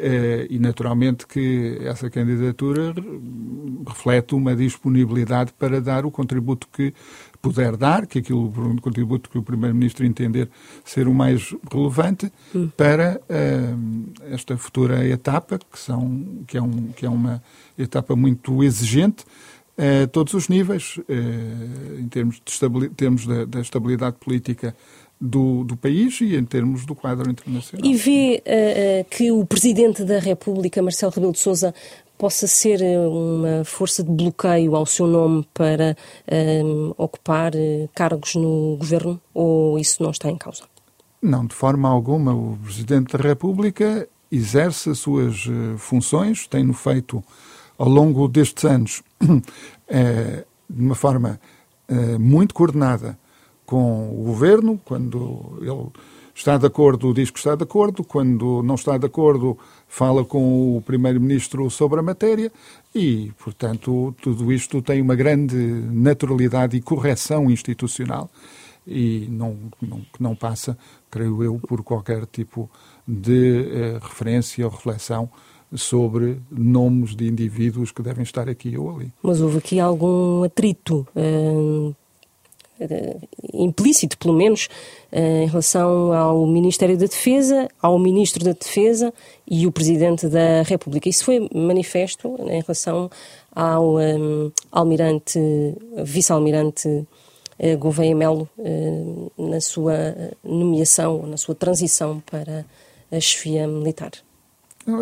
e, 0.51 0.59
naturalmente 0.59 1.27
que 1.27 1.79
essa 1.83 2.11
candidatura 2.11 2.95
reflete 3.87 4.35
uma 4.35 4.55
disponibilidade 4.55 5.55
para 5.59 5.81
dar 5.81 6.05
o 6.05 6.11
contributo 6.11 6.69
que 6.71 6.93
puder 7.41 7.77
dar, 7.77 8.07
que 8.07 8.19
aquilo, 8.19 8.53
contributo 8.81 9.31
que 9.31 9.39
o 9.39 9.43
Primeiro-Ministro 9.43 10.05
entender 10.05 10.49
ser 10.85 11.07
o 11.09 11.15
mais 11.15 11.55
relevante 11.73 12.31
hum. 12.55 12.69
para 12.77 13.21
uh, 13.21 14.13
esta 14.31 14.57
futura 14.57 15.07
etapa, 15.07 15.59
que, 15.59 15.79
são, 15.79 16.45
que, 16.47 16.57
é 16.57 16.63
um, 16.63 16.89
que 16.89 17.07
é 17.07 17.09
uma 17.09 17.43
etapa 17.79 18.17
muito 18.17 18.63
exigente 18.63 19.25
a 19.79 20.09
todos 20.09 20.35
os 20.35 20.49
níveis, 20.49 20.97
uh, 20.99 22.01
em 22.01 22.09
termos, 22.09 22.43
de 22.45 22.89
termos 22.91 23.27
da, 23.27 23.45
da, 23.45 23.61
estabilidade 23.61 24.17
política 24.19 24.75
do, 25.21 25.65
do 25.65 25.77
país 25.77 26.21
e 26.21 26.37
em 26.37 26.45
termos 26.45 26.87
do 26.87 26.95
quadro 26.95 27.31
internacional. 27.31 27.85
E 27.85 27.95
vê 27.95 28.43
uh, 28.47 29.09
que 29.11 29.33
o 29.33 29.45
Presidente 29.45 30.05
da 30.05 30.19
República, 30.19 30.81
Marcelo 30.83 31.13
Rebelo 31.13 31.33
de 31.33 31.41
Sousa, 31.41 31.75
possa 32.16 32.47
ser 32.47 32.81
uma 33.09 33.64
força 33.64 34.03
de 34.03 34.11
bloqueio 34.11 34.75
ao 34.75 34.85
seu 34.85 35.07
nome 35.07 35.47
para 35.55 35.97
uh, 36.27 36.95
ocupar 36.97 37.53
cargos 37.95 38.35
no 38.35 38.77
governo 38.77 39.21
ou 39.33 39.79
isso 39.79 40.03
não 40.03 40.11
está 40.11 40.31
em 40.31 40.37
causa? 40.37 40.64
Não, 41.21 41.47
de 41.47 41.55
forma 41.55 41.89
alguma. 41.89 42.33
O 42.33 42.59
Presidente 42.62 43.16
da 43.16 43.23
República 43.23 44.09
exerce 44.31 44.91
as 44.91 44.99
suas 44.99 45.47
funções, 45.79 46.47
tem-no 46.47 46.75
feito 46.75 47.23
ao 47.77 47.89
longo 47.89 48.29
destes 48.29 48.64
anos 48.64 49.03
de 49.21 50.83
uma 50.83 50.95
forma 50.95 51.41
muito 52.19 52.55
coordenada 52.55 53.19
com 53.69 54.09
o 54.19 54.25
governo, 54.25 54.81
quando 54.83 55.59
ele 55.61 55.93
está 56.35 56.57
de 56.57 56.64
acordo, 56.64 57.12
diz 57.12 57.31
que 57.31 57.39
está 57.39 57.55
de 57.55 57.64
acordo, 57.64 58.03
quando 58.03 58.62
não 58.62 58.77
está 58.77 58.97
de 58.97 59.05
acordo, 59.05 59.59
fala 59.87 60.25
com 60.25 60.75
o 60.79 60.81
primeiro-ministro 60.81 61.69
sobre 61.69 62.01
a 62.01 62.03
matéria 62.03 62.51
e, 62.95 63.31
portanto, 63.39 64.14
tudo 64.23 64.51
isto 64.51 64.81
tem 64.81 65.03
uma 65.03 65.14
grande 65.14 65.55
naturalidade 65.93 66.79
e 66.79 66.81
correção 66.81 67.51
institucional 67.51 68.31
e 68.87 69.29
não, 69.31 69.55
não, 69.83 70.01
não 70.19 70.35
passa, 70.35 70.79
creio 71.11 71.43
eu, 71.43 71.59
por 71.59 71.83
qualquer 71.83 72.25
tipo 72.25 72.71
de 73.07 73.66
uh, 73.66 73.99
referência 74.03 74.64
ou 74.64 74.73
reflexão 74.73 75.29
sobre 75.75 76.41
nomes 76.51 77.14
de 77.14 77.29
indivíduos 77.29 77.93
que 77.93 78.01
devem 78.01 78.23
estar 78.23 78.49
aqui 78.49 78.79
ou 78.79 78.97
ali. 78.97 79.12
Mas 79.23 79.43
houve 79.43 79.59
aqui 79.59 79.79
algum 79.79 80.43
atrito 80.43 81.07
eh, 81.14 81.93
implícito, 83.53 84.16
pelo 84.18 84.35
menos, 84.35 84.68
eh, 85.11 85.45
em 85.45 85.47
relação 85.47 86.12
ao 86.12 86.47
Ministério 86.47 86.97
da 86.97 87.07
Defesa, 87.07 87.68
ao 87.81 87.99
Ministro 87.99 88.45
da 88.45 88.53
Defesa 88.53 89.12
e 89.47 89.66
o 89.66 89.72
Presidente 89.72 90.29
da 90.29 90.62
República. 90.62 91.09
Isso 91.09 91.24
foi 91.24 91.49
manifesto 91.55 92.37
em 92.49 92.61
relação 92.61 93.11
ao 93.55 93.97
um, 93.97 94.01
eh, 94.01 94.53
almirante, 94.70 95.41
vice-almirante 96.05 97.07
Gouveia 97.81 98.14
Melo 98.14 98.49
na 99.37 99.61
sua 99.61 100.14
nomeação, 100.45 101.26
na 101.26 101.37
sua 101.37 101.57
transição 101.57 102.22
para 102.31 102.64
a 103.11 103.18
chefia 103.18 103.66
militar. 103.66 104.12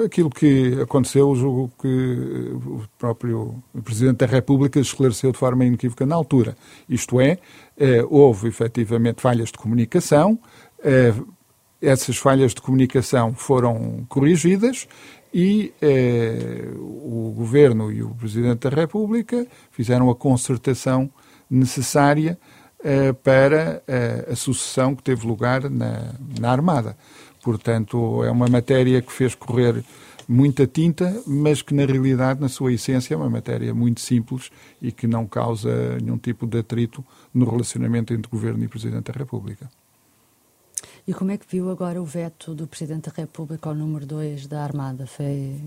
Aquilo 0.05 0.31
que 0.31 0.81
aconteceu, 0.83 1.33
julgo 1.37 1.71
que 1.81 1.87
o 1.87 2.83
próprio 2.99 3.63
Presidente 3.85 4.17
da 4.17 4.27
República 4.27 4.81
esclareceu 4.81 5.31
de 5.31 5.39
forma 5.39 5.65
inequívoca 5.65 6.05
na 6.05 6.17
altura. 6.17 6.57
Isto 6.89 7.21
é, 7.21 7.39
eh, 7.79 8.05
houve 8.11 8.49
efetivamente 8.49 9.23
falhas 9.23 9.53
de 9.53 9.59
comunicação, 9.59 10.41
eh, 10.83 11.15
essas 11.81 12.17
falhas 12.17 12.53
de 12.53 12.61
comunicação 12.61 13.33
foram 13.33 14.05
corrigidas 14.09 14.89
e 15.33 15.73
eh, 15.81 16.69
o 16.79 17.33
Governo 17.37 17.93
e 17.93 18.03
o 18.03 18.11
Presidente 18.11 18.69
da 18.69 18.75
República 18.75 19.47
fizeram 19.71 20.11
a 20.11 20.17
concertação 20.17 21.09
necessária 21.49 22.37
para 23.25 23.83
a 24.31 24.37
sucessão 24.37 24.95
que 24.95 25.03
teve 25.03 25.27
lugar 25.27 25.69
na, 25.69 26.15
na 26.39 26.53
Armada. 26.53 26.97
Portanto, 27.47 28.25
é 28.25 28.31
uma 28.33 28.49
matéria 28.49 29.01
que 29.01 29.13
fez 29.13 29.33
correr 29.37 29.85
muita 30.27 30.67
tinta, 30.67 31.23
mas 31.25 31.63
que 31.63 31.73
na 31.73 31.87
realidade, 31.87 32.41
na 32.41 32.49
sua 32.49 32.73
essência, 32.73 33.15
é 33.15 33.17
uma 33.17 33.31
matéria 33.31 33.73
muito 33.73 34.01
simples 34.01 34.51
e 34.83 34.91
que 34.91 35.07
não 35.07 35.29
causa 35.29 35.97
nenhum 36.03 36.19
tipo 36.19 36.45
de 36.45 36.59
atrito 36.59 37.05
no 37.33 37.49
relacionamento 37.49 38.13
entre 38.13 38.29
Governo 38.29 38.65
e 38.65 38.67
Presidente 38.67 39.13
da 39.13 39.17
República. 39.17 39.71
E 41.07 41.15
como 41.15 41.31
é 41.31 41.39
que 41.39 41.47
viu 41.49 41.71
agora 41.71 42.03
o 42.03 42.05
veto 42.05 42.53
do 42.53 42.67
Presidente 42.67 43.09
da 43.09 43.13
República 43.17 43.69
ao 43.69 43.77
número 43.77 44.05
2 44.05 44.49
da 44.49 44.65
Armada? 44.65 45.07
Foi 45.07 45.61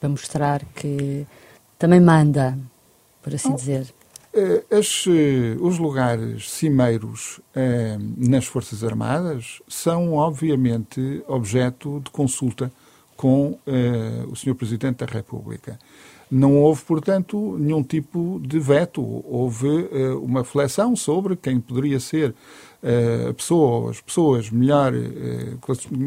para 0.00 0.08
mostrar 0.08 0.64
que 0.74 1.24
também 1.78 2.00
manda, 2.00 2.58
por 3.22 3.32
assim 3.32 3.52
oh, 3.52 3.54
dizer. 3.54 3.94
Eh, 4.34 4.64
as, 4.70 5.04
eh, 5.06 5.56
os 5.60 5.78
lugares 5.78 6.50
cimeiros 6.50 7.38
eh, 7.54 7.98
nas 8.16 8.46
Forças 8.46 8.82
Armadas 8.82 9.60
são, 9.68 10.14
obviamente, 10.14 11.22
objeto 11.28 12.00
de 12.00 12.10
consulta 12.10 12.72
com 13.14 13.56
o 14.28 14.34
Sr. 14.34 14.54
Presidente 14.56 14.96
da 14.96 15.06
República. 15.06 15.78
Não 16.28 16.56
houve, 16.56 16.82
portanto, 16.82 17.56
nenhum 17.56 17.80
tipo 17.84 18.40
de 18.44 18.58
veto. 18.58 19.00
Houve 19.00 19.68
uma 20.20 20.40
reflexão 20.40 20.96
sobre 20.96 21.36
quem 21.36 21.60
poderia 21.60 22.00
ser 22.00 22.34
a 23.28 23.32
pessoa, 23.32 23.92
as 23.92 24.00
pessoas 24.00 24.50
melhor 24.50 24.92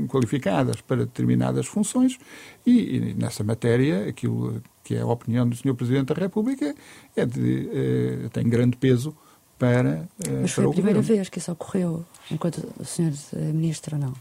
qualificadas 0.09 0.81
para 0.81 1.05
determinadas 1.05 1.67
funções 1.67 2.17
e, 2.65 2.97
e, 2.97 3.13
nessa 3.13 3.45
matéria, 3.45 4.09
aquilo 4.09 4.61
que 4.85 4.95
é 4.95 5.01
a 5.01 5.05
opinião 5.07 5.49
do 5.49 5.55
Sr. 5.55 5.73
Presidente 5.73 6.13
da 6.13 6.15
República, 6.15 6.73
é 7.15 7.25
de, 7.25 7.69
eh, 7.73 8.29
tem 8.31 8.47
grande 8.47 8.77
peso 8.77 9.13
para. 9.59 10.07
Eh, 10.23 10.39
Mas 10.43 10.51
foi 10.51 10.63
para 10.63 10.71
a 10.71 10.73
primeira 10.73 10.99
governo. 10.99 11.17
vez 11.17 11.29
que 11.29 11.39
isso 11.39 11.51
ocorreu, 11.51 12.05
enquanto 12.31 12.59
o 12.79 12.85
Sr. 12.85 13.11
Ministro 13.53 13.97
não? 13.97 14.13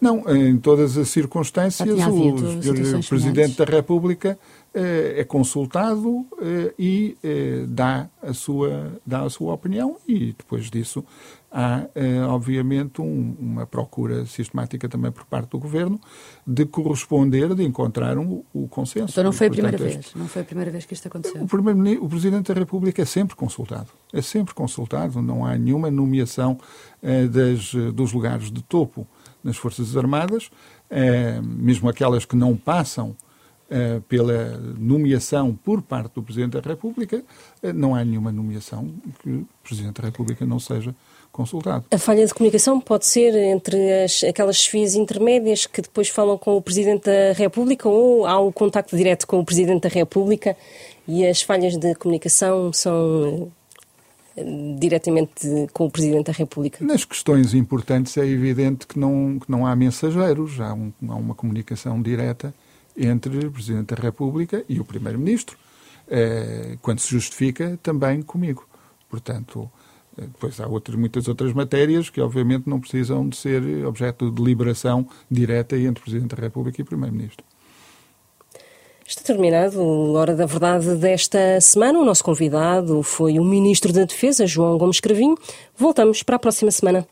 Não, 0.00 0.28
em 0.36 0.58
todas 0.58 0.98
as 0.98 1.08
circunstâncias, 1.08 1.88
o, 1.88 2.98
o 2.98 3.08
Presidente 3.08 3.56
da 3.56 3.64
República 3.64 4.38
eh, 4.74 5.20
é 5.20 5.24
consultado 5.24 6.26
eh, 6.42 6.74
e 6.78 7.16
eh, 7.24 7.64
dá, 7.66 8.08
a 8.22 8.34
sua, 8.34 9.00
dá 9.06 9.22
a 9.22 9.30
sua 9.30 9.54
opinião 9.54 9.96
e 10.06 10.34
depois 10.36 10.68
disso 10.68 11.04
há, 11.54 11.86
obviamente, 12.28 13.00
um, 13.00 13.36
uma 13.38 13.64
procura 13.64 14.26
sistemática 14.26 14.88
também 14.88 15.12
por 15.12 15.24
parte 15.24 15.50
do 15.50 15.58
Governo 15.60 16.00
de 16.44 16.66
corresponder, 16.66 17.54
de 17.54 17.62
encontrar 17.62 18.18
um, 18.18 18.42
o 18.52 18.66
consenso. 18.66 19.12
Então 19.12 19.22
não 19.22 19.32
foi 19.32 19.46
a 19.46 19.50
primeira 19.50 19.78
vez, 19.78 20.12
não 20.16 20.26
foi 20.26 20.42
a 20.42 20.44
primeira 20.44 20.70
vez 20.72 20.84
que 20.84 20.94
isto 20.94 21.06
aconteceu. 21.06 21.40
O, 21.40 22.04
o 22.04 22.08
Presidente 22.08 22.52
da 22.52 22.58
República 22.58 23.00
é 23.00 23.04
sempre 23.04 23.36
consultado, 23.36 23.88
é 24.12 24.20
sempre 24.20 24.52
consultado, 24.52 25.22
não 25.22 25.46
há 25.46 25.56
nenhuma 25.56 25.90
nomeação 25.92 26.58
das, 27.30 27.72
dos 27.94 28.12
lugares 28.12 28.50
de 28.50 28.62
topo 28.62 29.06
nas 29.42 29.56
Forças 29.56 29.96
Armadas, 29.96 30.50
mesmo 31.42 31.88
aquelas 31.88 32.24
que 32.24 32.34
não 32.34 32.56
passam 32.56 33.16
Uh, 33.64 33.98
pela 34.02 34.58
nomeação 34.78 35.54
por 35.54 35.80
parte 35.80 36.16
do 36.16 36.22
Presidente 36.22 36.52
da 36.52 36.60
República, 36.60 37.24
uh, 37.62 37.72
não 37.72 37.94
há 37.94 38.04
nenhuma 38.04 38.30
nomeação 38.30 38.92
que 39.20 39.30
o 39.30 39.48
Presidente 39.62 40.02
da 40.02 40.06
República 40.08 40.44
não 40.44 40.60
seja 40.60 40.94
consultado. 41.34 41.84
A 41.90 41.98
falha 41.98 42.24
de 42.24 42.32
comunicação 42.32 42.80
pode 42.80 43.06
ser 43.06 43.34
entre 43.34 44.04
as, 44.04 44.22
aquelas 44.22 44.56
chefias 44.56 44.94
intermédias 44.94 45.66
que 45.66 45.82
depois 45.82 46.08
falam 46.08 46.38
com 46.38 46.56
o 46.56 46.62
Presidente 46.62 47.06
da 47.06 47.32
República 47.32 47.88
ou 47.88 48.24
há 48.24 48.40
um 48.40 48.52
contacto 48.52 48.96
direto 48.96 49.26
com 49.26 49.40
o 49.40 49.44
Presidente 49.44 49.82
da 49.82 49.88
República 49.88 50.56
e 51.08 51.26
as 51.26 51.42
falhas 51.42 51.76
de 51.76 51.92
comunicação 51.96 52.72
são 52.72 53.50
eh, 54.36 54.44
diretamente 54.78 55.66
com 55.72 55.86
o 55.86 55.90
Presidente 55.90 56.26
da 56.26 56.32
República? 56.32 56.84
Nas 56.84 57.04
questões 57.04 57.52
importantes 57.52 58.16
é 58.16 58.24
evidente 58.24 58.86
que 58.86 58.96
não, 58.96 59.40
que 59.40 59.50
não 59.50 59.66
há 59.66 59.74
mensageiros, 59.74 60.60
há, 60.60 60.72
um, 60.72 60.92
há 61.08 61.16
uma 61.16 61.34
comunicação 61.34 62.00
direta 62.00 62.54
entre 62.96 63.44
o 63.44 63.50
Presidente 63.50 63.92
da 63.92 64.00
República 64.00 64.64
e 64.68 64.78
o 64.78 64.84
Primeiro-Ministro, 64.84 65.58
eh, 66.08 66.76
quando 66.80 67.00
se 67.00 67.10
justifica 67.10 67.76
também 67.82 68.22
comigo. 68.22 68.68
Portanto, 69.10 69.68
depois 70.16 70.60
há 70.60 70.66
outras, 70.66 70.96
muitas 70.96 71.28
outras 71.28 71.52
matérias 71.52 72.10
que, 72.10 72.20
obviamente, 72.20 72.68
não 72.68 72.80
precisam 72.80 73.28
de 73.28 73.36
ser 73.36 73.84
objeto 73.84 74.30
de 74.30 74.36
deliberação 74.36 75.06
direta 75.30 75.76
entre 75.76 76.00
o 76.00 76.04
Presidente 76.04 76.34
da 76.34 76.42
República 76.42 76.80
e 76.80 76.82
o 76.82 76.86
Primeiro-Ministro. 76.86 77.44
Está 79.06 79.22
terminado 79.22 79.78
a 79.80 80.18
Hora 80.18 80.34
da 80.34 80.46
Verdade 80.46 80.94
desta 80.96 81.60
semana. 81.60 81.98
O 81.98 82.04
nosso 82.06 82.24
convidado 82.24 83.02
foi 83.02 83.38
o 83.38 83.44
Ministro 83.44 83.92
da 83.92 84.04
Defesa, 84.04 84.46
João 84.46 84.78
Gomes 84.78 84.98
Cravinho. 84.98 85.36
Voltamos 85.76 86.22
para 86.22 86.36
a 86.36 86.38
próxima 86.38 86.70
semana. 86.70 87.06